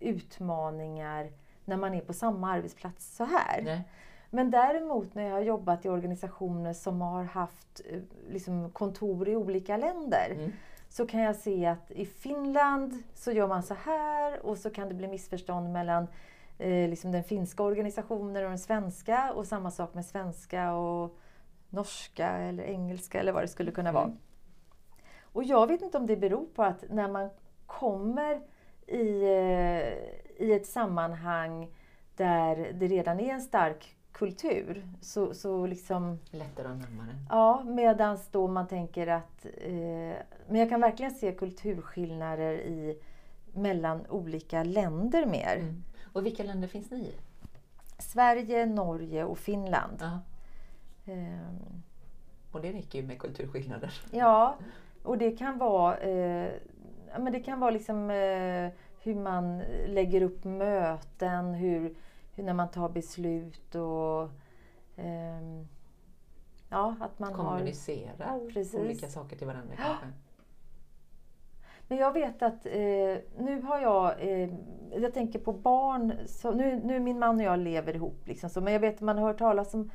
utmaningar 0.00 1.32
när 1.64 1.76
man 1.76 1.94
är 1.94 2.00
på 2.00 2.12
samma 2.12 2.50
arbetsplats 2.52 3.16
så 3.16 3.24
här. 3.24 3.62
Nej. 3.62 3.82
Men 4.30 4.50
däremot 4.50 5.14
när 5.14 5.22
jag 5.22 5.32
har 5.32 5.40
jobbat 5.40 5.84
i 5.84 5.88
organisationer 5.88 6.72
som 6.72 7.00
har 7.00 7.24
haft 7.24 7.80
eh, 7.90 8.00
liksom, 8.30 8.70
kontor 8.70 9.28
i 9.28 9.36
olika 9.36 9.76
länder 9.76 10.30
Mm. 10.30 10.52
så 10.88 11.06
kan 11.06 11.20
jag 11.20 11.36
se 11.36 11.66
att 11.66 11.90
i 11.90 12.06
Finland 12.06 13.02
så 13.14 13.32
gör 13.32 13.48
man 13.48 13.62
så 13.62 13.74
här 13.74 14.46
och 14.46 14.58
så 14.58 14.70
kan 14.70 14.88
det 14.88 14.94
bli 14.94 15.08
missförstånd 15.08 15.72
mellan 15.72 16.06
eh, 16.58 16.88
liksom 16.88 17.12
den 17.12 17.24
finska 17.24 17.62
organisationen 17.62 18.44
och 18.44 18.48
den 18.50 18.58
svenska 18.58 19.32
och 19.32 19.46
samma 19.46 19.70
sak 19.70 19.94
med 19.94 20.06
svenska 20.06 20.72
och 20.72 21.18
norska 21.70 22.28
eller 22.28 22.64
engelska 22.64 23.20
eller 23.20 23.32
vad 23.32 23.42
det 23.42 23.48
skulle 23.48 23.70
kunna 23.70 23.92
vara. 23.92 24.04
Mm. 24.04 24.18
Och 25.22 25.44
jag 25.44 25.66
vet 25.66 25.82
inte 25.82 25.98
om 25.98 26.06
det 26.06 26.16
beror 26.16 26.46
på 26.46 26.62
att 26.62 26.84
när 26.90 27.08
man 27.08 27.30
kommer 27.66 28.40
i, 28.86 29.22
eh, 29.22 30.46
i 30.46 30.52
ett 30.52 30.66
sammanhang 30.66 31.70
där 32.16 32.72
det 32.74 32.86
redan 32.86 33.20
är 33.20 33.32
en 33.32 33.40
stark 33.40 33.95
kultur 34.18 34.86
så, 35.00 35.34
så 35.34 35.66
liksom 35.66 36.18
Lättare 36.30 36.66
att 36.66 36.72
anamma 36.72 37.02
den. 37.06 37.26
Ja, 37.28 37.62
medan 37.66 38.18
då 38.30 38.48
man 38.48 38.66
tänker 38.66 39.06
att... 39.06 39.46
Eh, 39.60 39.72
men 40.48 40.60
jag 40.60 40.68
kan 40.68 40.80
verkligen 40.80 41.12
se 41.14 41.32
kulturskillnader 41.32 42.52
i, 42.52 42.98
mellan 43.52 44.06
olika 44.06 44.64
länder 44.64 45.26
mer. 45.26 45.56
Mm. 45.56 45.82
Och 46.12 46.26
vilka 46.26 46.42
länder 46.42 46.68
finns 46.68 46.90
ni 46.90 46.98
i? 46.98 47.14
Sverige, 47.98 48.66
Norge 48.66 49.24
och 49.24 49.38
Finland. 49.38 49.96
Ja. 50.00 50.20
Ehm, 51.12 51.82
Och 52.52 52.60
det 52.60 52.72
räcker 52.72 53.00
ju 53.00 53.06
med 53.06 53.18
kulturskillnader. 53.18 53.92
ja, 54.10 54.56
och 55.02 55.18
det 55.18 55.30
kan 55.30 55.58
vara, 55.58 55.96
eh, 55.96 56.50
men 57.18 57.32
det 57.32 57.40
kan 57.40 57.60
vara 57.60 57.70
liksom, 57.70 58.10
eh, 58.10 58.70
hur 59.02 59.14
man 59.14 59.58
lägger 59.86 60.22
upp 60.22 60.44
möten, 60.44 61.54
hur 61.54 61.94
när 62.42 62.54
man 62.54 62.70
tar 62.70 62.88
beslut 62.88 63.74
och... 63.74 64.30
ehm, 64.96 65.68
ja, 66.68 66.94
att 67.00 67.18
man 67.18 67.34
har... 67.34 67.44
Kommunicerar 67.44 68.50
Precis. 68.52 68.74
olika 68.74 69.08
saker 69.08 69.36
till 69.36 69.46
varandra 69.46 69.76
kanske. 69.76 70.06
Men 71.88 71.98
jag 71.98 72.12
vet 72.12 72.42
att 72.42 72.66
eh, 72.66 73.16
nu 73.38 73.62
har 73.64 73.80
jag, 73.80 74.14
eh, 74.20 74.50
jag 74.92 75.14
tänker 75.14 75.38
på 75.38 75.52
barn, 75.52 76.12
så 76.26 76.50
nu, 76.50 76.80
nu 76.84 77.00
min 77.00 77.18
man 77.18 77.36
och 77.36 77.42
jag 77.42 77.58
lever 77.58 77.96
ihop. 77.96 78.26
Liksom, 78.26 78.50
så, 78.50 78.60
men 78.60 78.72
jag 78.72 78.80
vet 78.80 78.94
att 78.94 79.00
man 79.00 79.18
har 79.18 79.26
hört 79.26 79.38
talas 79.38 79.74
om 79.74 79.90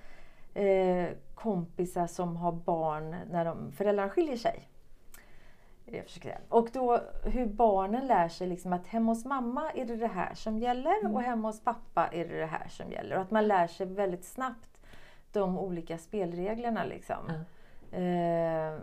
eh, 0.54 1.08
kompisar 1.36 2.08
som 2.08 2.36
har 2.36 2.52
barn 2.52 3.16
när 3.32 3.46
de, 3.46 3.72
föräldrarna 3.72 4.10
skiljer 4.10 4.38
sig. 4.38 4.71
Jag 5.98 6.06
försöker 6.06 6.30
säga. 6.30 6.40
Och 6.50 6.70
då 6.74 7.00
hur 7.24 7.46
barnen 7.46 8.08
lär 8.08 8.30
sig 8.30 8.48
liksom 8.48 8.74
att 8.74 8.88
hemma 8.88 9.12
hos 9.12 9.26
mamma 9.26 9.72
är 9.72 9.86
det 9.86 9.96
det 9.96 10.08
här 10.08 10.34
som 10.34 10.60
gäller 10.60 11.00
Mm. 11.00 11.16
och 11.16 11.22
hemma 11.22 11.48
hos 11.48 11.64
pappa 11.64 12.08
är 12.12 12.26
det 12.28 12.40
det 12.40 12.46
här 12.46 12.68
som 12.70 12.92
gäller. 12.92 13.16
Och 13.16 13.22
att 13.22 13.32
man 13.32 13.48
lär 13.48 13.68
sig 13.68 13.86
väldigt 13.86 14.26
snabbt 14.26 14.82
de 15.32 15.58
olika 15.58 15.98
spelreglerna. 15.98 16.84
Liksom. 16.84 17.32
Ja. 17.92 17.98
Eh, 17.98 18.80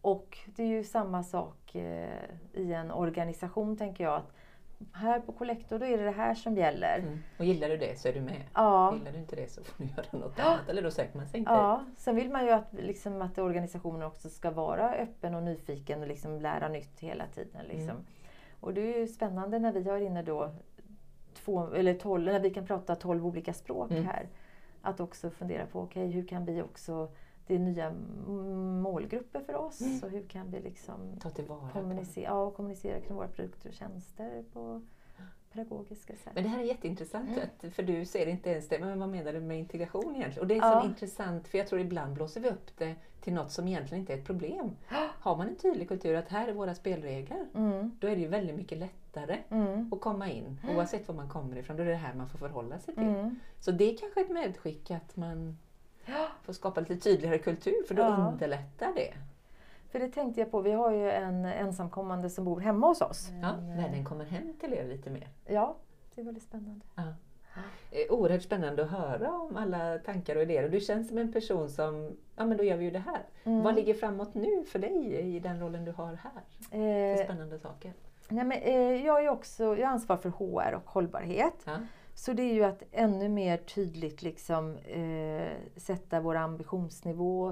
och 0.00 0.38
det 0.46 0.62
är 0.62 0.66
ju 0.66 0.84
samma 0.84 1.22
sak 1.22 1.74
eh, 1.74 2.24
i 2.52 2.72
en 2.72 2.90
organisation 2.90 3.76
tänker 3.76 4.04
jag. 4.04 4.14
Att 4.14 4.32
här 4.92 5.20
på 5.20 5.32
Collector 5.32 5.78
då 5.78 5.86
är 5.86 5.98
det 5.98 6.04
det 6.04 6.10
här 6.10 6.34
som 6.34 6.56
gäller. 6.56 6.98
Mm. 6.98 7.18
Och 7.38 7.44
gillar 7.44 7.68
du 7.68 7.76
det 7.76 7.98
så 7.98 8.08
är 8.08 8.12
du 8.12 8.20
med. 8.20 8.42
Ja, 8.54 8.94
Gillar 8.94 9.12
du 9.12 9.18
inte 9.18 9.36
det 9.36 9.50
så 9.50 9.64
får 9.64 9.84
du 9.84 9.90
göra 9.90 10.06
något 10.18 10.38
annat. 10.38 10.68
Eller 10.68 10.82
då 10.82 10.90
söker 10.90 11.16
man 11.18 11.28
sig 11.28 11.40
inte. 11.40 11.52
ja. 11.52 11.84
Sen 11.96 12.16
vill 12.16 12.30
man 12.30 12.44
ju 12.44 12.50
att, 12.50 12.72
liksom, 12.72 13.22
att 13.22 13.38
organisationen 13.38 14.02
också 14.02 14.28
ska 14.28 14.50
vara 14.50 14.94
öppen 14.94 15.34
och 15.34 15.42
nyfiken 15.42 16.00
och 16.02 16.08
liksom 16.08 16.40
lära 16.40 16.68
nytt 16.68 17.00
hela 17.00 17.26
tiden. 17.26 17.64
Liksom. 17.66 17.90
Mm. 17.90 18.04
Och 18.60 18.74
det 18.74 18.94
är 18.94 18.98
ju 19.00 19.06
spännande 19.06 19.58
när 19.58 19.72
vi 19.72 19.90
har 19.90 19.98
inne 19.98 20.22
då 20.22 20.50
två, 21.34 21.74
eller 21.74 21.94
tolv, 21.94 22.24
när 22.32 22.40
vi 22.40 22.50
kan 22.50 22.66
prata 22.66 22.94
tolv 22.96 23.26
olika 23.26 23.52
språk 23.52 23.90
Mm. 23.90 24.04
här. 24.06 24.28
Att 24.82 25.00
också 25.00 25.30
fundera 25.30 25.66
på, 25.66 25.80
okej 25.80 26.10
hur 26.10 26.26
kan 26.26 26.44
vi 26.44 26.62
också, 26.62 27.08
det 27.46 27.54
är 27.54 27.58
nya 27.58 27.92
målgrupper 28.82 29.40
för 29.40 29.54
oss 29.54 29.80
Mm. 29.80 30.00
och 30.02 30.10
hur 30.10 30.22
kan 30.22 30.50
vi 30.50 30.60
liksom 30.60 30.96
Ta 31.20 31.30
tillvara 31.30 31.70
kommunicera, 31.72 32.24
ja, 32.24 32.42
och 32.42 32.54
kommunicera 32.54 33.00
kring 33.00 33.16
våra 33.16 33.28
produkter 33.28 33.68
och 33.68 33.74
tjänster 33.74 34.44
på 34.52 34.82
pedagogiska 35.52 36.12
sätt. 36.16 36.32
Men 36.34 36.42
det 36.42 36.48
här 36.48 36.58
är 36.58 36.62
jätteintressant, 36.62 37.28
Mm. 37.30 37.40
att, 37.42 37.74
för 37.74 37.82
du 37.82 38.04
ser 38.04 38.26
inte 38.26 38.50
ens 38.50 38.68
det. 38.68 38.78
Men 38.78 39.00
vad 39.00 39.08
menar 39.08 39.32
du 39.32 39.40
med 39.40 39.58
integration 39.58 40.16
egentligen? 40.16 40.40
Och 40.42 40.46
det 40.48 40.54
är 40.54 40.58
Ja. 40.58 40.80
så 40.80 40.86
intressant, 40.88 41.48
för 41.48 41.58
jag 41.58 41.66
tror 41.66 41.80
ibland 41.80 42.14
blåser 42.14 42.40
vi 42.40 42.48
upp 42.50 42.76
det 42.78 42.94
till 43.20 43.34
något 43.34 43.50
som 43.52 43.68
egentligen 43.68 44.00
inte 44.00 44.12
är 44.12 44.18
ett 44.18 44.24
problem. 44.24 44.70
Har 45.20 45.36
man 45.36 45.48
en 45.48 45.56
tydlig 45.56 45.88
kultur 45.88 46.14
att 46.14 46.28
här 46.28 46.48
är 46.48 46.52
våra 46.52 46.74
spelregler, 46.74 47.46
Mm, 47.54 47.90
då 48.00 48.06
är 48.06 48.16
det 48.16 48.22
ju 48.22 48.28
väldigt 48.28 48.56
mycket 48.56 48.78
lättare 48.78 49.38
mm, 49.50 49.92
att 49.92 50.00
komma 50.00 50.30
in. 50.30 50.60
Oavsett 50.76 51.08
var 51.08 51.14
man 51.14 51.28
kommer 51.28 51.56
ifrån, 51.56 51.76
då 51.76 51.82
är 51.82 51.86
det 51.86 51.94
här 51.94 52.14
man 52.14 52.28
får 52.28 52.38
förhålla 52.38 52.78
sig 52.78 52.94
till. 52.94 53.02
mm. 53.04 53.38
Så 53.60 53.70
det 53.70 53.84
är 53.94 53.96
kanske 53.98 54.20
ett 54.20 54.30
medskick 54.30 54.90
att 54.90 55.16
man 55.16 55.58
får 56.42 56.52
skapa 56.52 56.80
lite 56.80 56.96
tydligare 56.96 57.38
kultur, 57.38 57.74
för 57.88 57.94
då 57.94 58.02
Ja. 58.02 58.28
underlättar 58.32 58.92
det. 58.94 59.12
För 59.90 59.98
det 59.98 60.08
tänkte 60.08 60.40
jag 60.40 60.50
på, 60.50 60.60
vi 60.60 60.72
har 60.72 60.90
ju 60.92 61.10
en 61.10 61.44
ensamkommande 61.44 62.30
som 62.30 62.44
bor 62.44 62.60
hemma 62.60 62.86
hos 62.86 63.00
oss. 63.00 63.28
Ja, 63.42 63.48
En, 63.52 63.66
när 63.76 63.84
eh, 63.86 63.90
den 63.92 64.04
kommer 64.04 64.24
hem 64.24 64.52
till 64.60 64.72
er 64.74 64.84
lite 64.84 65.10
mer. 65.10 65.28
Ja, 65.46 65.76
det 66.14 66.20
är 66.20 66.24
väldigt 66.24 66.42
spännande. 66.42 66.80
Ja. 66.94 67.02
Eh, 67.90 68.12
Oerhört 68.12 68.42
spännande 68.42 68.82
att 68.84 68.90
höra 68.90 69.32
om 69.32 69.56
alla 69.56 69.98
tankar 69.98 70.36
och 70.36 70.42
idéer. 70.42 70.64
Och 70.64 70.70
du 70.70 70.80
känns 70.80 71.08
som 71.08 71.18
en 71.18 71.32
person 71.32 71.68
som, 71.70 72.16
ja 72.36 72.44
men 72.46 72.56
då 72.56 72.64
gör 72.64 72.76
vi 72.76 72.84
ju 72.84 72.90
det 72.90 72.98
här. 72.98 73.22
Mm. 73.44 73.62
Vad 73.62 73.74
ligger 73.74 73.94
framåt 73.94 74.34
nu 74.34 74.64
för 74.64 74.78
dig 74.78 75.14
i 75.36 75.40
den 75.40 75.60
rollen 75.60 75.84
du 75.84 75.92
har 75.92 76.06
här? 76.22 76.42
För 76.70 76.78
Eh, 77.20 77.24
spännande 77.24 77.58
saker. 77.58 77.92
nej 78.28 78.44
men, 78.44 78.58
eh, 78.58 79.06
jag 79.06 79.24
är 79.24 79.28
också 79.28 79.64
jag 79.64 79.86
har 79.86 79.92
ansvar 79.92 80.16
för 80.16 80.28
HR 80.30 80.74
och 80.74 80.90
hållbarhet. 80.90 81.54
Ja. 81.64 81.76
Så 82.16 82.32
det 82.32 82.42
är 82.42 82.54
ju 82.54 82.64
att 82.64 82.82
ännu 82.92 83.28
mer 83.28 83.56
tydligt 83.56 84.22
liksom, 84.22 84.76
eh, 84.76 85.52
sätta 85.76 86.20
vår 86.20 86.34
ambitionsnivå 86.34 87.48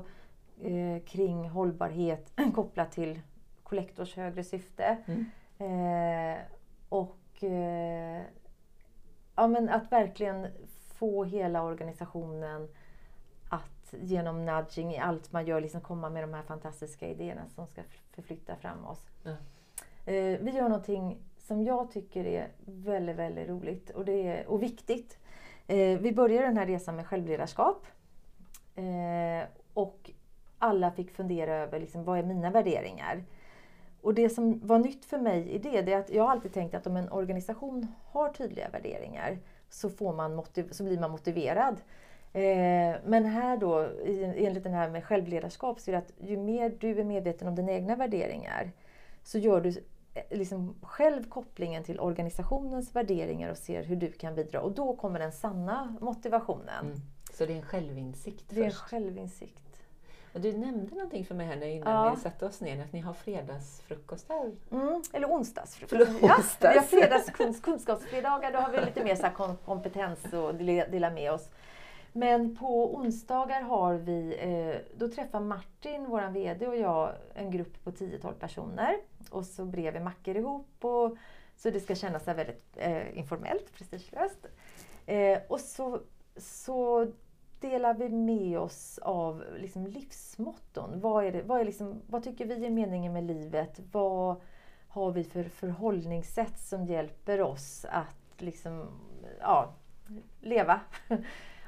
eh, 0.61 1.03
kring 1.07 1.49
hållbarhet 1.49 2.33
kopplat 2.55 2.93
till 2.93 3.21
Collectors 3.63 4.17
högre 4.17 4.45
syfte. 4.45 4.99
Mm. 5.07 5.25
Eh, 5.59 6.39
och 6.89 7.45
eh, 7.45 8.23
ja, 9.37 9.47
men 9.47 9.69
att 9.69 9.93
verkligen 9.93 10.47
få 10.95 11.25
hela 11.25 11.63
organisationen 11.63 12.69
att 13.49 13.95
genom 14.01 14.45
nudging 14.45 14.95
i 14.95 14.99
allt 14.99 15.33
man 15.33 15.47
gör 15.47 15.61
liksom 15.61 15.81
komma 15.81 16.11
med 16.11 16.23
de 16.23 16.35
här 16.35 16.43
fantastiska 16.43 17.09
idéerna 17.09 17.49
som 17.49 17.67
ska 17.67 17.83
förflytta 18.11 18.57
fram 18.57 18.85
oss. 18.87 19.07
Eh, 20.07 20.39
vi 20.41 20.51
gör 20.51 20.69
någonting 20.69 21.19
som 21.45 21.65
jag 21.65 21.91
tycker 21.91 22.27
är 22.27 22.49
väldigt, 22.65 23.17
väldigt 23.17 23.49
roligt 23.49 23.91
och, 23.91 24.05
det 24.05 24.27
är, 24.27 24.47
och 24.47 24.63
viktigt. 24.63 25.19
Eh, 25.67 25.99
vi 25.99 26.13
började 26.13 26.47
den 26.47 26.57
här 26.57 26.67
resan 26.67 26.97
med 26.97 27.07
självledarskap. 27.07 27.87
Eh, 28.75 29.49
och 29.75 30.11
alla 30.59 30.91
fick 30.91 31.11
fundera 31.11 31.55
över 31.55 31.81
liksom, 31.81 32.05
vad 32.05 32.19
är 32.19 32.23
mina 32.23 32.51
värderingar? 32.51 33.25
Och 34.01 34.15
det 34.15 34.31
som 34.31 34.67
var 34.67 34.79
nytt 34.79 35.05
för 35.05 35.19
mig 35.19 35.51
i 35.51 35.59
det, 35.59 35.83
det 35.83 35.93
är 35.93 35.99
att 35.99 36.11
jag 36.11 36.23
har 36.23 36.31
alltid 36.31 36.53
tänkt 36.53 36.75
att 36.75 36.87
om 36.87 36.97
en 36.97 37.13
organisation 37.13 37.87
har 38.11 38.29
tydliga 38.29 38.69
värderingar 38.69 39.39
så, 39.69 39.91
får 39.91 40.13
man 40.13 40.35
motiv- 40.35 40.73
så 40.73 40.85
blir 40.85 41.01
man 41.01 41.11
motiverad. 41.11 41.77
Eh, 42.33 42.97
men 43.05 43.25
här 43.25 43.57
då, 43.57 43.89
enligt 44.07 44.63
den 44.63 44.75
här 44.75 44.91
med 44.91 45.05
självledarskap, 45.05 45.81
så 45.81 45.91
är 45.91 45.93
det 45.93 45.99
att 45.99 46.13
ju 46.29 46.37
mer 46.37 46.77
du 46.81 47.01
är 47.01 47.05
medveten 47.05 47.49
om 47.49 47.55
dina 47.55 47.73
egna 47.73 47.97
värderingar 47.97 48.71
så 49.23 49.39
gör 49.39 49.61
du 49.61 49.85
liksom 50.31 50.75
själv 50.83 51.29
kopplingen 51.29 51.85
till 51.85 52.01
organisationens 52.01 52.97
värderingar 52.97 53.51
och 53.51 53.57
ser 53.59 53.83
hur 53.85 53.97
du 53.97 54.13
kan 54.13 54.35
bidra. 54.35 54.61
Och 54.61 54.73
då 54.73 54.97
kommer 54.97 55.19
den 55.21 55.33
sanna 55.33 55.97
motivationen. 56.01 56.85
Mm. 56.87 56.97
Så 57.33 57.47
det 57.47 57.53
är 57.53 57.57
en 57.57 57.63
självinsikt 57.63 58.45
Det 58.49 58.61
är 58.61 58.65
en 58.65 58.71
först. 58.71 58.83
självinsikt. 58.83 59.61
Och 60.35 60.41
du 60.41 60.53
nämnde 60.59 60.95
någonting 60.95 61.25
för 61.25 61.35
mig 61.35 61.47
här 61.47 61.63
innan 61.67 61.93
Ja. 62.07 62.15
vi 62.15 62.21
satte 62.21 62.47
oss 62.47 62.61
ner, 62.61 62.83
att 62.85 62.93
ni 62.93 63.01
har 63.01 63.13
fredagsfrukostar. 63.15 64.51
Mm, 64.73 65.03
eller 65.13 65.29
onsdagsfrukost. 65.29 65.91
Förlåt, 66.07 66.23
Ja, 66.23 66.37
onsdags. 66.39 66.75
vi 66.75 66.79
har 66.79 66.87
fredags 67.09 67.61
kunskapsfredagar, 67.61 68.53
då 68.53 68.59
har 68.59 68.71
vi 68.71 68.81
lite 68.81 69.05
mer 69.05 69.15
så 69.15 69.23
här 69.23 69.33
kom- 69.33 69.57
kompetens 69.57 70.25
att 70.35 70.59
dela 70.59 70.87
dela 70.87 71.11
med 71.11 71.33
oss. 71.33 71.49
Men 72.13 72.57
på 72.57 72.97
onsdagar 72.97 73.63
har 73.63 73.95
vi, 73.95 74.37
eh, 74.41 74.97
då 74.99 75.09
träffar 75.09 75.41
Martin, 75.41 76.07
vår 76.09 76.31
VD 76.31 76.67
och 76.67 76.77
jag 76.77 77.13
en 77.35 77.51
grupp 77.51 77.85
på 77.85 77.91
10-12 77.93 78.33
personer. 78.35 78.97
Och 79.31 79.47
så 79.47 79.65
brer 79.65 79.93
vi 79.93 80.01
mackor 80.01 80.37
ihop. 80.37 80.85
Och, 80.85 81.17
så 81.57 81.71
det 81.71 81.81
ska 81.81 81.95
kännas 81.95 82.29
väldigt 82.29 82.77
eh, 82.77 83.19
informellt, 83.19 83.73
prestigelöst. 83.75 84.47
Eh, 85.07 85.39
och 85.49 85.61
så, 85.61 86.01
så 86.37 87.07
delar 87.61 87.95
vi 87.95 88.09
med 88.09 88.59
oss 88.59 88.99
av 88.99 89.45
liksom 89.57 89.87
livsmotton. 89.87 91.01
Vad, 91.01 91.25
är 91.25 91.33
det, 91.33 91.43
vad, 91.43 91.61
är 91.61 91.65
liksom, 91.65 92.03
vad 92.07 92.25
tycker 92.25 92.47
vi 92.47 92.67
är 92.67 92.71
meningen 92.71 93.13
med 93.13 93.25
livet? 93.25 93.81
Vad 93.93 94.37
har 94.89 95.13
vi 95.13 95.25
för 95.25 95.45
förhållningssätt 95.45 96.59
som 96.59 96.85
hjälper 96.85 97.41
oss 97.41 97.87
att 97.91 98.41
liksom, 98.43 98.89
ja, 99.41 99.75
leva? 100.41 100.81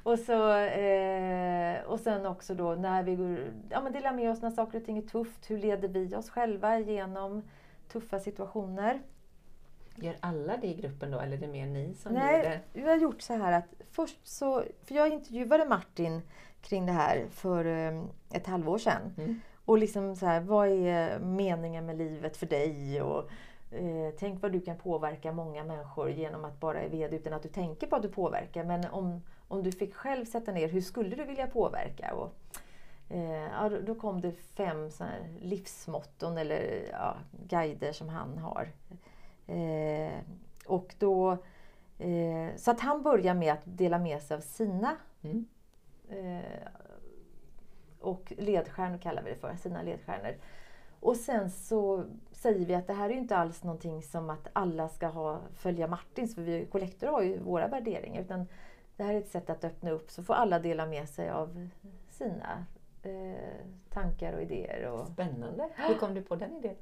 Och, 0.06 0.18
så, 0.18 0.52
eh, 0.56 1.82
och 1.84 2.00
sen 2.00 2.26
också 2.26 2.54
då 2.54 2.74
när 2.74 3.02
vi 3.02 3.16
går, 3.16 3.52
ja, 3.70 3.80
men 3.80 3.92
delar 3.92 4.12
med 4.12 4.30
oss 4.30 4.42
när 4.42 4.50
saker 4.50 4.78
och 4.78 4.84
ting 4.84 4.98
är 4.98 5.02
tufft. 5.02 5.50
Hur 5.50 5.58
leder 5.58 5.88
vi 5.88 6.16
oss 6.16 6.30
själva 6.30 6.78
genom 6.78 7.42
tuffa 7.92 8.20
situationer? 8.20 9.02
Gör 9.94 10.16
alla 10.20 10.56
det 10.56 10.66
i 10.66 10.74
gruppen 10.74 11.10
då, 11.10 11.18
eller 11.18 11.36
är 11.36 11.40
det 11.40 11.46
mer 11.46 11.66
ni 11.66 11.94
som 11.94 12.12
Nej, 12.12 12.36
gör 12.36 12.42
det? 12.42 12.60
vi 12.72 12.82
har 12.82 12.96
gjort 12.96 13.22
så 13.22 13.34
här 13.34 13.52
att 13.52 13.74
först 13.90 14.28
så, 14.28 14.64
för 14.84 14.94
jag 14.94 15.12
intervjuade 15.12 15.64
Martin 15.64 16.22
kring 16.60 16.86
det 16.86 16.92
här 16.92 17.26
för 17.30 17.64
eh, 17.64 18.02
ett 18.32 18.46
halvår 18.46 18.78
sedan. 18.78 19.14
Mm. 19.18 19.40
Och 19.64 19.78
liksom 19.78 20.16
så 20.16 20.26
här, 20.26 20.40
vad 20.40 20.68
är 20.68 21.18
meningen 21.18 21.86
med 21.86 21.98
livet 21.98 22.36
för 22.36 22.46
dig? 22.46 23.02
Och, 23.02 23.30
eh, 23.70 24.14
tänk 24.18 24.42
vad 24.42 24.52
du 24.52 24.60
kan 24.60 24.76
påverka 24.76 25.32
många 25.32 25.64
människor 25.64 26.10
genom 26.10 26.44
att 26.44 26.60
bara 26.60 26.80
är 26.80 26.88
VD 26.88 27.16
utan 27.16 27.32
att 27.32 27.42
du 27.42 27.48
tänker 27.48 27.86
på 27.86 27.96
att 27.96 28.02
du 28.02 28.08
påverkar. 28.08 28.64
Men 28.64 28.84
om, 28.84 29.22
om 29.48 29.62
du 29.62 29.72
fick 29.72 29.94
själv 29.94 30.24
sätta 30.24 30.52
ner, 30.52 30.68
hur 30.68 30.80
skulle 30.80 31.16
du 31.16 31.24
vilja 31.24 31.46
påverka? 31.46 32.14
Och, 32.14 32.32
eh, 33.08 33.42
ja, 33.52 33.68
då- 33.86 33.94
kom 33.94 34.20
det 34.20 34.32
fem 34.32 34.90
så 34.90 35.04
livsmotton 35.40 36.38
eller 36.38 36.88
ja, 36.92 37.16
guider 37.48 37.92
som 37.92 38.08
han 38.08 38.38
har. 38.38 38.68
Eh, 39.46 40.18
och 40.66 40.94
då, 40.98 41.32
eh, 41.98 42.56
så 42.56 42.70
att 42.70 42.80
han 42.80 43.02
börjar 43.02 43.34
med 43.34 43.52
att 43.52 43.62
dela 43.64 43.98
med 43.98 44.22
sig 44.22 44.36
av 44.36 44.40
sina 44.40 44.96
Mm. 45.22 45.46
eh, 46.08 46.68
och 48.00 48.32
ledstjärnor 48.38 48.98
kallar 48.98 49.22
vi 49.22 49.30
det 49.30 49.36
för, 49.36 49.56
sina 49.56 49.82
ledstjärnor. 49.82 50.34
Och 51.00 51.16
sen 51.16 51.50
så 51.50 52.04
säger 52.32 52.66
vi 52.66 52.74
att 52.74 52.86
det 52.86 52.92
här 52.92 53.04
är 53.10 53.14
ju 53.14 53.18
inte 53.18 53.36
alls 53.36 53.62
någonting 53.64 54.02
som 54.02 54.30
att 54.30 54.48
alla 54.52 54.88
ska 54.88 55.06
ha, 55.06 55.40
följa 55.54 55.86
Martins, 55.86 56.34
för 56.34 56.42
vi 56.42 56.66
Collector 56.66 57.06
har 57.06 57.22
ju 57.22 57.38
våra 57.38 57.68
värderingar. 57.68 58.20
Utan 58.22 58.46
det 58.96 59.04
här 59.04 59.14
är 59.14 59.18
ett 59.18 59.28
sätt 59.30 59.50
att 59.50 59.64
öppna 59.64 59.90
upp 59.90 60.10
så 60.10 60.22
får 60.22 60.34
alla 60.34 60.58
dela 60.58 60.86
med 60.86 61.08
sig 61.08 61.30
av 61.30 61.68
sina 62.10 62.64
eh, 63.02 63.66
tankar 63.90 64.32
och 64.32 64.42
idéer. 64.42 64.90
Och 64.90 65.06
Spännande. 65.08 65.68
Hur 65.74 65.94
kom 65.94 66.14
du 66.14 66.22
på 66.22 66.36
den 66.36 66.56
idén? 66.56 66.76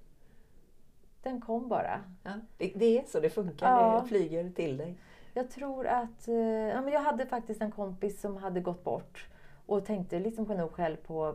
den 1.23 1.41
kom 1.41 1.69
bara. 1.69 2.01
Ja, 2.23 2.33
det, 2.59 2.73
det 2.77 2.99
är 2.99 3.05
så 3.05 3.21
det 3.21 3.31
funkar, 3.31 3.71
Ja. 3.71 4.01
det 4.01 4.09
flyger 4.09 4.51
till 4.51 4.77
dig. 4.77 4.99
Jag 5.35 5.51
tror 5.51 5.87
att... 5.87 6.29
Eh, 6.29 6.35
ja, 6.45 6.81
men 6.81 6.93
jag 6.93 7.01
hade 7.01 7.27
faktiskt 7.27 7.63
en 7.63 7.71
kompis 7.73 8.21
som 8.21 8.37
hade 8.37 8.61
gått 8.61 8.85
bort 8.85 9.29
och 9.67 9.85
tänkte 9.87 10.19
liksom 10.19 10.45
nog 10.45 10.73
själv 10.73 10.97
på 10.97 11.35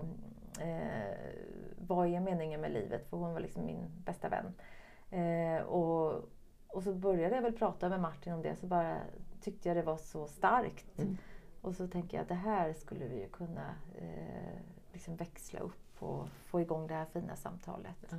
eh, 0.60 1.18
vad 1.88 2.08
är 2.08 2.20
meningen 2.20 2.62
med 2.62 2.72
livet? 2.72 3.10
För 3.10 3.18
hon 3.18 3.34
var 3.34 3.40
liksom 3.40 3.66
min 3.66 3.86
bästa 4.06 4.30
vän. 4.30 4.54
Eh, 5.12 5.64
och, 5.64 6.30
och 6.68 6.84
så 6.84 6.94
började 6.94 7.36
jag 7.36 7.42
väl 7.42 7.54
prata 7.54 7.90
med 7.90 8.00
Martin 8.00 8.34
om 8.34 8.42
det, 8.42 8.56
så 8.56 8.68
bara 8.68 8.98
tyckte 9.42 9.70
jag 9.70 9.78
det 9.78 9.84
var 9.84 9.98
så 9.98 10.28
starkt. 10.28 11.00
Mm. 11.00 11.18
Och 11.62 11.76
så 11.76 11.88
tänker 11.88 12.18
jag 12.18 12.22
att 12.22 12.28
det 12.30 12.36
här 12.36 12.74
skulle 12.74 13.06
vi 13.06 13.20
ju 13.20 13.30
kunna 13.30 13.76
eh, 13.98 14.60
liksom 14.94 15.16
växla 15.16 15.60
upp 15.60 16.04
och 16.04 16.28
få 16.46 16.62
igång 16.62 16.88
det 16.88 16.94
här 16.94 17.06
fina 17.06 17.36
samtalet. 17.36 17.96
Ja. 18.10 18.18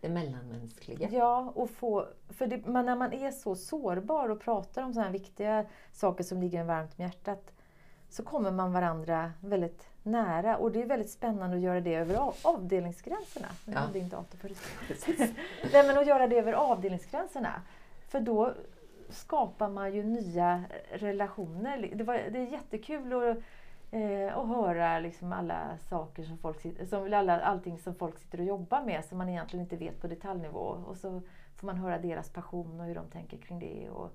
Det 0.00 0.08
mellanmänskliga. 0.08 1.08
Ja, 1.12 1.52
och 1.54 1.70
få, 1.70 2.06
för 2.28 2.46
det, 2.46 2.66
men 2.66 2.86
när 2.86 2.96
man 2.96 3.12
är 3.12 3.30
så 3.30 3.54
sårbar 3.54 4.28
och 4.28 4.40
pratar 4.40 4.82
om 4.82 4.92
sådana 4.92 5.06
här 5.06 5.12
viktiga 5.12 5.66
saker 5.92 6.24
som 6.24 6.40
ligger 6.40 6.60
en 6.60 6.66
varmt 6.66 6.90
om 6.98 7.04
hjärtat 7.04 7.52
så 8.08 8.22
kommer 8.22 8.50
man 8.50 8.72
varandra 8.72 9.32
väldigt 9.40 9.88
nära. 10.02 10.56
Och 10.56 10.72
det 10.72 10.82
är 10.82 10.86
väldigt 10.86 11.10
spännande 11.10 11.56
att 11.56 11.62
göra 11.62 11.80
det 11.80 11.94
över 11.94 12.14
av, 12.14 12.34
avdelningsgränserna. 12.42 13.46
Nu 13.66 13.72
Ja. 13.72 13.78
hade 13.78 13.98
inte 13.98 14.16
dator. 14.16 14.50
Nej, 15.72 15.86
men 15.86 15.98
att 15.98 16.06
göra 16.06 16.26
det 16.26 16.38
över 16.38 16.52
avdelningsgränserna. 16.52 17.62
För 18.08 18.20
då 18.20 18.54
skapar 19.10 19.68
man 19.68 19.94
ju 19.94 20.02
nya 20.02 20.64
relationer. 20.90 21.90
Det, 21.94 22.04
var, 22.04 22.14
det 22.14 22.38
är 22.38 22.52
jättekul 22.52 23.12
att, 23.12 23.38
eh, 23.90 24.38
att 24.38 24.48
höra 24.48 24.98
liksom 24.98 25.32
alla 25.32 25.78
saker 25.78 26.22
som 26.22 26.38
folk 26.38 26.88
som, 26.88 27.14
alla, 27.14 27.40
allting 27.40 27.78
som 27.78 27.94
folk 27.94 28.18
sitter 28.18 28.38
och 28.38 28.44
jobbar 28.44 28.82
med 28.82 29.04
som 29.04 29.18
man 29.18 29.28
egentligen 29.28 29.64
inte 29.64 29.76
vet 29.76 30.00
på 30.00 30.06
detaljnivå. 30.06 30.60
Och 30.60 30.96
så 30.96 31.22
får 31.56 31.66
man 31.66 31.76
höra 31.76 31.98
deras 31.98 32.30
passion 32.30 32.80
och 32.80 32.86
hur 32.86 32.94
de 32.94 33.06
tänker 33.06 33.38
kring 33.38 33.58
det. 33.58 33.90
Och, 33.90 34.10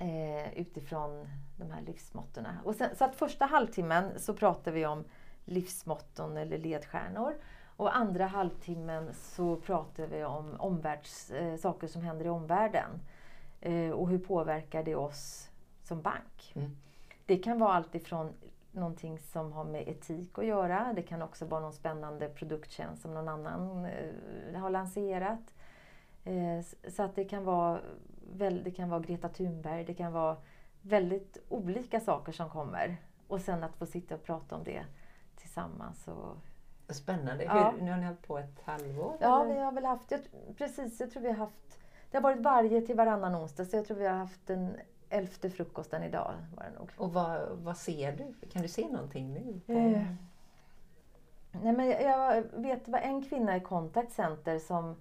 eh, 0.00 0.52
utifrån 0.58 1.28
de 1.56 1.70
här 1.70 1.80
livsmåttorna. 1.80 2.58
Och 2.64 2.74
sen, 2.74 2.96
så 2.96 3.04
att 3.04 3.16
första 3.16 3.46
halvtimmen 3.46 4.18
så 4.18 4.34
pratar 4.34 4.72
vi 4.72 4.86
om 4.86 5.04
livsmotton 5.44 6.36
eller 6.36 6.58
ledstjärnor. 6.58 7.34
Och 7.76 7.96
andra 7.96 8.26
halvtimmen 8.26 9.14
så 9.14 9.56
pratar 9.56 10.06
vi 10.06 10.24
om 10.24 10.56
omvärlds, 10.58 11.30
eh, 11.30 11.56
saker 11.56 11.86
som 11.86 12.02
händer 12.02 12.24
i 12.24 12.28
omvärlden. 12.28 13.00
Eh, 13.62 13.90
och 13.90 14.08
hur 14.08 14.18
påverkar 14.18 14.82
det 14.82 14.94
oss 14.94 15.50
som 15.82 16.02
bank? 16.02 16.52
Mm. 16.54 16.76
Det 17.26 17.38
kan 17.38 17.58
vara 17.58 17.72
allt 17.72 17.94
ifrån 17.94 18.32
någonting 18.72 19.18
som 19.18 19.52
har 19.52 19.64
med 19.64 19.88
etik 19.88 20.38
att 20.38 20.46
göra. 20.46 20.92
Det 20.96 21.02
kan 21.02 21.22
också 21.22 21.44
vara 21.44 21.60
någon 21.60 21.72
spännande 21.72 22.28
produkttjänst 22.28 23.02
som 23.02 23.14
någon 23.14 23.28
annan 23.28 23.84
eh, 23.84 24.60
har 24.60 24.70
lanserat. 24.70 25.54
Eh, 26.24 26.90
så 26.90 27.02
att 27.02 27.14
det 27.14 27.24
kan, 27.24 27.44
vara, 27.44 27.80
väl, 28.32 28.64
det 28.64 28.70
kan 28.70 28.88
vara 28.88 29.00
Greta 29.00 29.28
Thunberg, 29.28 29.84
det 29.84 29.94
kan 29.94 30.12
vara 30.12 30.36
väldigt 30.82 31.38
olika 31.48 32.00
saker 32.00 32.32
som 32.32 32.50
kommer. 32.50 32.96
Och 33.28 33.40
sen 33.40 33.64
att 33.64 33.76
få 33.76 33.86
sitta 33.86 34.14
och 34.14 34.22
prata 34.22 34.56
om 34.56 34.64
det 34.64 34.84
tillsammans. 35.36 36.08
Och, 36.08 36.36
Spännande. 36.94 37.44
Ja. 37.44 37.70
Hur, 37.70 37.82
nu 37.84 37.90
har 37.90 37.98
ni 37.98 38.06
hållit 38.06 38.26
på 38.26 38.38
ett 38.38 38.60
halvår? 38.64 39.16
Ja, 39.20 39.44
eller? 39.44 39.54
vi 39.54 39.60
har 39.60 39.72
väl 39.72 39.84
haft, 39.84 40.10
jag, 40.10 40.20
precis, 40.56 41.00
jag 41.00 41.10
tror 41.10 41.22
vi 41.22 41.28
har 41.28 41.36
haft, 41.36 41.78
det 42.12 42.18
har 42.18 42.22
varit 42.22 42.40
varje 42.40 42.80
till 42.80 42.96
varannan 42.96 43.34
onsdag 43.36 43.64
så 43.64 43.76
jag 43.76 43.84
tror 43.86 43.96
vi 43.96 44.06
har 44.06 44.14
haft 44.16 44.46
den 44.46 44.76
elfte 45.10 45.50
frukosten 45.50 46.02
idag 46.02 46.34
var 46.56 46.64
det 46.64 46.78
nog. 46.78 46.90
Och 46.96 47.12
vad, 47.12 47.40
vad 47.52 47.76
ser 47.76 48.12
du? 48.12 48.48
Kan 48.48 48.62
du 48.62 48.68
se 48.68 48.88
någonting 48.88 49.32
nu? 49.34 49.60
Eh, 49.74 50.02
nej 51.62 51.72
men 51.72 51.86
jag- 51.88 52.42
vet, 52.52 52.84
det 52.84 52.90
var 52.92 52.98
en 52.98 53.22
kvinna 53.24 53.56
i 53.56 53.60
Contact 53.60 54.12
Center 54.12 54.58
som, 54.58 54.96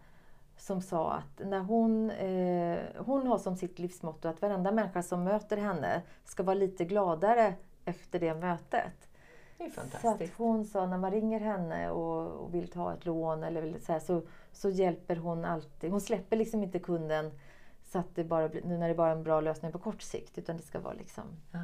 som 0.58 0.82
sa 0.82 1.14
att 1.14 1.48
när 1.48 1.60
hon, 1.60 2.12
eh, 2.12 2.80
hon 2.98 3.28
har 3.28 3.38
som 3.38 3.56
sitt 3.56 3.80
livsmotto 3.80 4.28
att 4.28 4.42
varenda 4.42 4.72
människa 4.72 5.04
som 5.04 5.24
möter 5.24 5.58
henne 5.58 6.02
ska 6.26 6.44
vara 6.44 6.54
lite 6.56 6.86
gladare 6.86 7.54
efter 7.86 8.20
det 8.20 8.34
mötet. 8.34 9.08
Det 9.62 9.66
är 9.66 9.70
Så 9.70 9.82
fantastiskt. 9.82 10.34
hon 10.38 10.66
sa 10.66 10.86
när 10.88 10.98
man 10.98 11.12
ringer 11.12 11.40
henne 11.40 11.90
och, 11.90 12.28
och 12.44 12.54
vill 12.56 12.68
ta 12.68 12.94
ett 12.94 13.06
lån 13.06 13.44
eller 13.44 13.62
vill, 13.62 13.86
så, 13.86 13.92
här, 13.92 14.00
så, 14.00 14.22
så 14.52 14.70
hjälper 14.70 15.16
hon 15.16 15.46
alltid. 15.46 15.92
Hon 15.92 16.02
släpper 16.02 16.38
liksom 16.38 16.64
inte 16.64 16.80
kunden 16.80 17.32
så 17.84 18.00
att 18.00 18.16
det 18.16 18.24
bara 18.24 18.50
blir, 18.50 18.64
nu 18.64 18.78
när 18.78 18.88
det 18.90 18.96
bara 18.96 19.12
är 19.12 19.16
en 19.16 19.24
bra 19.24 19.42
lösning 19.42 19.72
på 19.72 19.80
kort 19.80 20.02
sikt. 20.02 20.38
Utan 20.38 20.58
det 20.58 20.64
ska 20.64 20.80
vara 20.80 20.94
liksom... 20.94 21.24
Ja. 21.52 21.60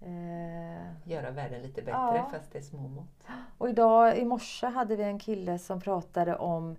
Eh, 0.00 1.08
Göra 1.10 1.30
världen 1.30 1.62
lite 1.62 1.82
bättre 1.82 1.90
Ja. 1.92 2.28
fast 2.32 2.52
det 2.52 2.58
är 2.58 2.62
små 2.62 2.88
mått. 2.88 3.26
och 3.58 3.68
idag 3.68 4.18
i 4.18 4.24
morse 4.24 4.66
hade 4.66 4.96
vi 4.96 5.02
en 5.02 5.18
kille 5.18 5.58
som 5.58 5.80
pratade 5.80 6.36
om 6.36 6.76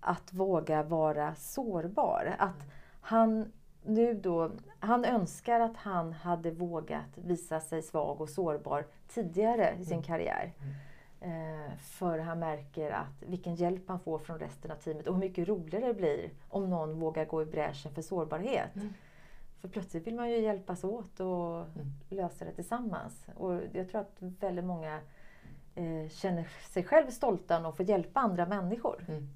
att 0.00 0.32
våga 0.32 0.82
vara 0.82 1.34
sårbar. 1.34 2.36
Att 2.38 2.62
han 3.00 3.52
nu 3.86 4.14
då, 4.14 4.50
han 4.80 5.04
önskar 5.04 5.60
att 5.60 5.76
han 5.76 6.12
hade 6.12 6.50
vågat 6.50 7.10
visa 7.14 7.60
sig 7.60 7.82
svag 7.82 8.20
och 8.20 8.28
sårbar 8.28 8.86
tidigare 9.08 9.74
i 9.80 9.84
sin 9.84 9.92
Mm. 9.92 10.02
karriär. 10.04 10.52
Eh, 11.20 11.76
för 11.78 12.18
han 12.18 12.38
märker 12.38 12.90
att 12.90 13.22
vilken 13.26 13.54
hjälp 13.54 13.82
han 13.88 14.00
får 14.00 14.18
från 14.18 14.38
resten 14.38 14.70
av 14.70 14.76
teamet 14.76 15.06
och 15.06 15.14
hur 15.14 15.20
mycket 15.20 15.48
roligare 15.48 15.86
det 15.86 15.94
blir 15.94 16.30
om 16.48 16.70
någon 16.70 17.00
vågar 17.00 17.24
gå 17.24 17.42
i 17.42 17.46
bräschen 17.46 17.94
för 17.94 18.02
sårbarhet. 18.02 18.76
Mm. 18.76 18.94
För 19.60 19.68
plötsligt 19.68 20.06
vill 20.06 20.14
man 20.14 20.30
ju 20.30 20.38
hjälpas 20.38 20.84
åt 20.84 21.20
och 21.20 21.56
Mm. 21.56 21.92
lösa 22.08 22.44
det 22.44 22.52
tillsammans. 22.52 23.26
Och 23.36 23.60
jag 23.72 23.88
tror 23.88 24.00
att 24.00 24.16
väldigt 24.20 24.64
många 24.64 25.00
eh, 25.74 26.08
känner 26.08 26.48
sig 26.68 26.84
själv 26.84 27.10
stolta 27.10 27.60
de 27.60 27.76
får 27.76 27.86
hjälpa 27.88 28.20
andra 28.20 28.46
människor. 28.46 29.04
Mm. 29.08 29.28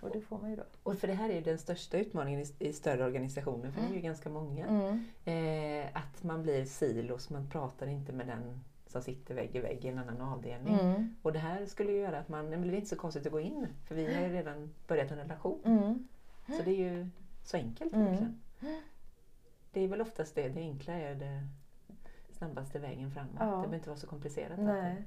Och 0.00 0.10
det 0.10 0.20
får 0.20 0.38
man 0.38 0.50
ju 0.50 0.56
då. 0.56 0.62
Och 0.82 0.98
för 0.98 1.06
det 1.08 1.14
här 1.14 1.30
är 1.30 1.34
ju 1.34 1.40
den 1.40 1.58
största 1.58 1.98
utmaningen 1.98 2.40
i, 2.40 2.68
i 2.68 2.72
större 2.72 3.04
organisationer, 3.04 3.70
för 3.70 3.80
det 3.80 3.86
är 3.86 3.94
ju 3.94 4.00
ganska 4.00 4.28
många. 4.28 4.66
Mm. 4.66 5.04
Eh, 5.24 5.86
att 5.92 6.22
man 6.22 6.42
blir 6.42 6.64
silos, 6.64 7.30
man 7.30 7.50
pratar 7.50 7.86
inte 7.86 8.12
med 8.12 8.26
den 8.26 8.60
som 8.86 9.02
sitter 9.02 9.34
vägg 9.34 9.56
i 9.56 9.58
vägg 9.60 9.84
i 9.84 9.88
en 9.88 9.98
annan 9.98 10.20
avdelning. 10.20 10.74
Mm. 10.74 11.16
Och 11.22 11.32
det 11.32 11.38
här 11.38 11.66
skulle 11.66 11.92
ju 11.92 11.98
göra 11.98 12.18
att 12.18 12.28
man, 12.28 12.48
men 12.50 12.62
det 12.62 12.68
är 12.68 12.76
inte 12.76 12.88
så 12.88 12.96
konstigt 12.96 13.26
att 13.26 13.32
gå 13.32 13.40
in, 13.40 13.66
för 13.84 13.94
vi 13.94 14.14
har 14.14 14.22
ju 14.22 14.28
redan 14.32 14.74
börjat 14.86 15.10
en 15.10 15.18
relation. 15.18 15.60
Mm. 15.64 16.08
Så 16.46 16.62
det 16.64 16.70
är 16.70 16.92
ju 16.92 17.08
så 17.44 17.56
enkelt 17.56 17.92
Mm. 17.92 18.06
egentligen. 18.06 18.40
Det 19.72 19.80
är 19.80 19.88
väl 19.88 20.00
oftast 20.00 20.34
det, 20.34 20.48
det 20.48 20.60
enkla 20.60 20.94
är 20.94 21.14
det 21.14 21.48
snabbaste 22.30 22.78
vägen 22.78 23.10
framåt. 23.10 23.32
Ja. 23.38 23.44
Det 23.44 23.50
behöver 23.50 23.74
inte 23.76 23.88
vara 23.88 23.98
så 23.98 24.06
komplicerat. 24.06 24.58
Nej. 24.58 24.90
alltid. 24.90 25.04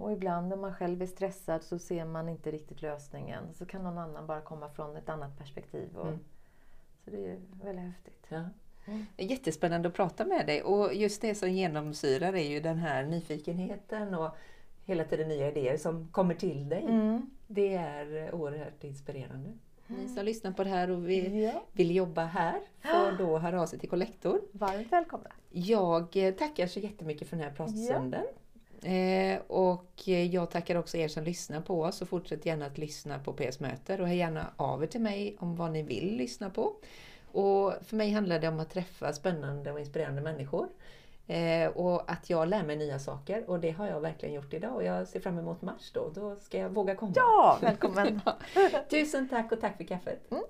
Och 0.00 0.12
ibland 0.12 0.48
när 0.48 0.56
man 0.56 0.74
själv 0.74 1.02
är 1.02 1.06
stressad 1.06 1.62
så 1.62 1.78
ser 1.78 2.04
man 2.04 2.28
inte 2.28 2.50
riktigt 2.50 2.82
lösningen. 2.82 3.54
Så 3.54 3.66
kan 3.66 3.82
någon 3.82 3.98
annan 3.98 4.26
bara 4.26 4.40
komma 4.40 4.68
från 4.68 4.96
ett 4.96 5.08
annat 5.08 5.38
perspektiv. 5.38 5.96
Och, 5.96 6.06
Mm. 6.06 6.18
Så 7.04 7.10
det 7.10 7.26
är 7.30 7.38
väldigt 7.64 7.84
häftigt. 7.84 8.26
Ja. 8.28 8.44
Mm. 8.86 9.06
Jättespännande 9.16 9.88
att 9.88 9.94
prata 9.94 10.24
med 10.24 10.46
dig 10.46 10.62
och 10.62 10.94
just 10.94 11.20
det 11.22 11.34
som 11.34 11.50
genomsyrar 11.50 12.32
är 12.32 12.48
ju 12.50 12.60
den 12.60 12.78
här 12.78 13.04
nyfikenheten 13.04 14.14
och 14.14 14.30
hela 14.84 15.04
tiden 15.04 15.28
nya 15.28 15.48
idéer 15.50 15.76
som 15.76 16.08
kommer 16.08 16.34
till 16.34 16.68
dig. 16.68 16.82
Mm. 16.88 17.30
Det 17.46 17.74
är 17.74 18.34
oerhört 18.34 18.84
inspirerande. 18.84 19.50
Ni 19.86 20.08
som 20.08 20.24
lyssnar 20.24 20.52
på 20.52 20.64
det 20.64 20.70
här 20.70 20.90
och 20.90 21.08
vill, 21.08 21.34
Ja. 21.34 21.62
vill 21.72 21.96
jobba 21.96 22.24
här 22.24 22.60
får 22.82 23.18
då 23.18 23.38
höra 23.38 23.62
av 23.62 23.66
sig 23.66 23.78
till 23.78 23.88
Kollektor. 23.88 24.40
Varmt 24.52 24.92
välkomna. 24.92 25.30
Jag 25.50 26.10
tackar 26.38 26.66
så 26.66 26.80
jättemycket 26.80 27.28
för 27.28 27.36
den 27.36 27.44
här 27.44 27.52
pratstunden. 27.54 28.24
Eh, 28.82 29.40
och 29.46 30.08
jag 30.30 30.50
tackar 30.50 30.76
också 30.76 30.96
er 30.96 31.08
som 31.08 31.24
lyssnar 31.24 31.60
på 31.60 31.82
oss 31.82 32.02
och 32.02 32.08
fortsätt 32.08 32.46
gärna 32.46 32.66
att 32.66 32.78
lyssna 32.78 33.18
på 33.18 33.32
PS 33.32 33.60
Möter 33.60 34.00
och 34.00 34.06
hör 34.06 34.14
gärna 34.14 34.46
av 34.56 34.82
er 34.82 34.86
till 34.86 35.00
mig 35.00 35.36
om 35.38 35.56
vad 35.56 35.70
ni 35.70 35.82
vill 35.82 36.16
lyssna 36.16 36.50
på. 36.50 36.72
Och 37.32 37.72
för 37.84 37.96
mig 37.96 38.10
handlar 38.10 38.38
det 38.38 38.48
om 38.48 38.60
att 38.60 38.70
träffa 38.70 39.12
spännande 39.12 39.72
och 39.72 39.80
inspirerande 39.80 40.22
människor. 40.22 40.68
Eh, 41.26 41.68
och 41.68 42.10
att 42.10 42.30
jag 42.30 42.48
lär 42.48 42.62
mig 42.62 42.76
nya 42.76 42.98
saker 42.98 43.50
och 43.50 43.60
det 43.60 43.70
har 43.70 43.86
jag 43.86 44.00
verkligen 44.00 44.34
gjort 44.34 44.54
idag 44.54 44.74
och 44.74 44.84
jag 44.84 45.08
ser 45.08 45.20
fram 45.20 45.38
emot 45.38 45.62
mars 45.62 45.90
då. 45.94 46.10
Då 46.14 46.36
ska 46.36 46.58
jag 46.58 46.70
våga 46.70 46.94
komma. 46.94 47.12
Ja, 47.16 47.58
välkommen. 47.62 48.20
Tusen 48.90 49.28
tack 49.28 49.52
och 49.52 49.60
tack 49.60 49.76
för 49.76 49.84
kaffet. 49.84 50.30
Mm. 50.30 50.44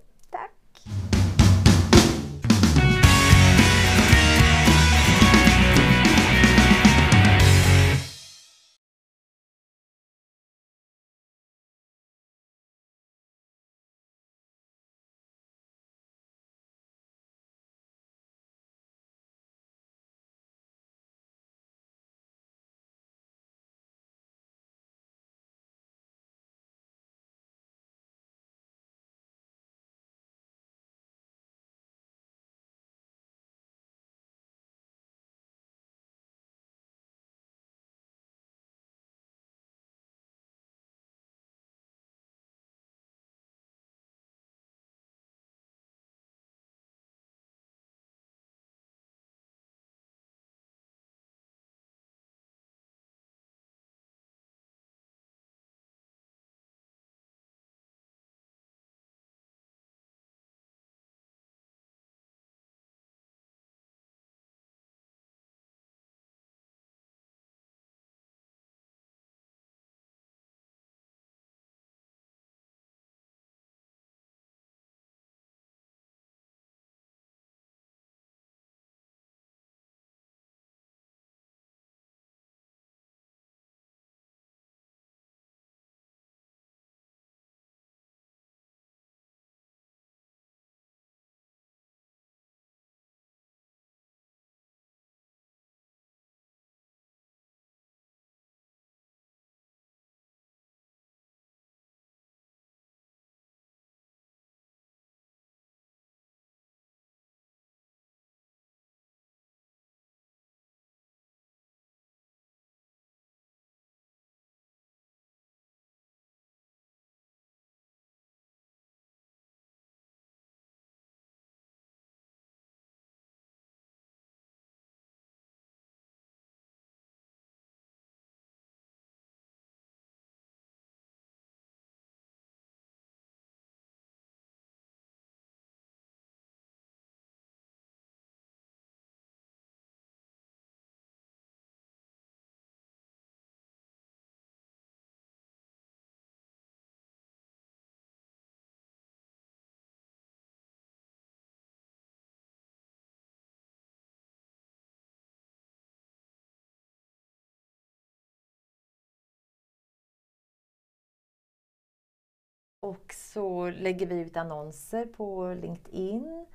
Och 162.80 163.14
så 163.14 163.70
lägger 163.70 164.06
vi 164.06 164.20
ut 164.20 164.36
annonser 164.36 165.06
på 165.06 165.54
LinkedIn. 165.62 166.46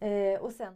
Eh, 0.00 0.40
och 0.40 0.52
sen 0.52 0.72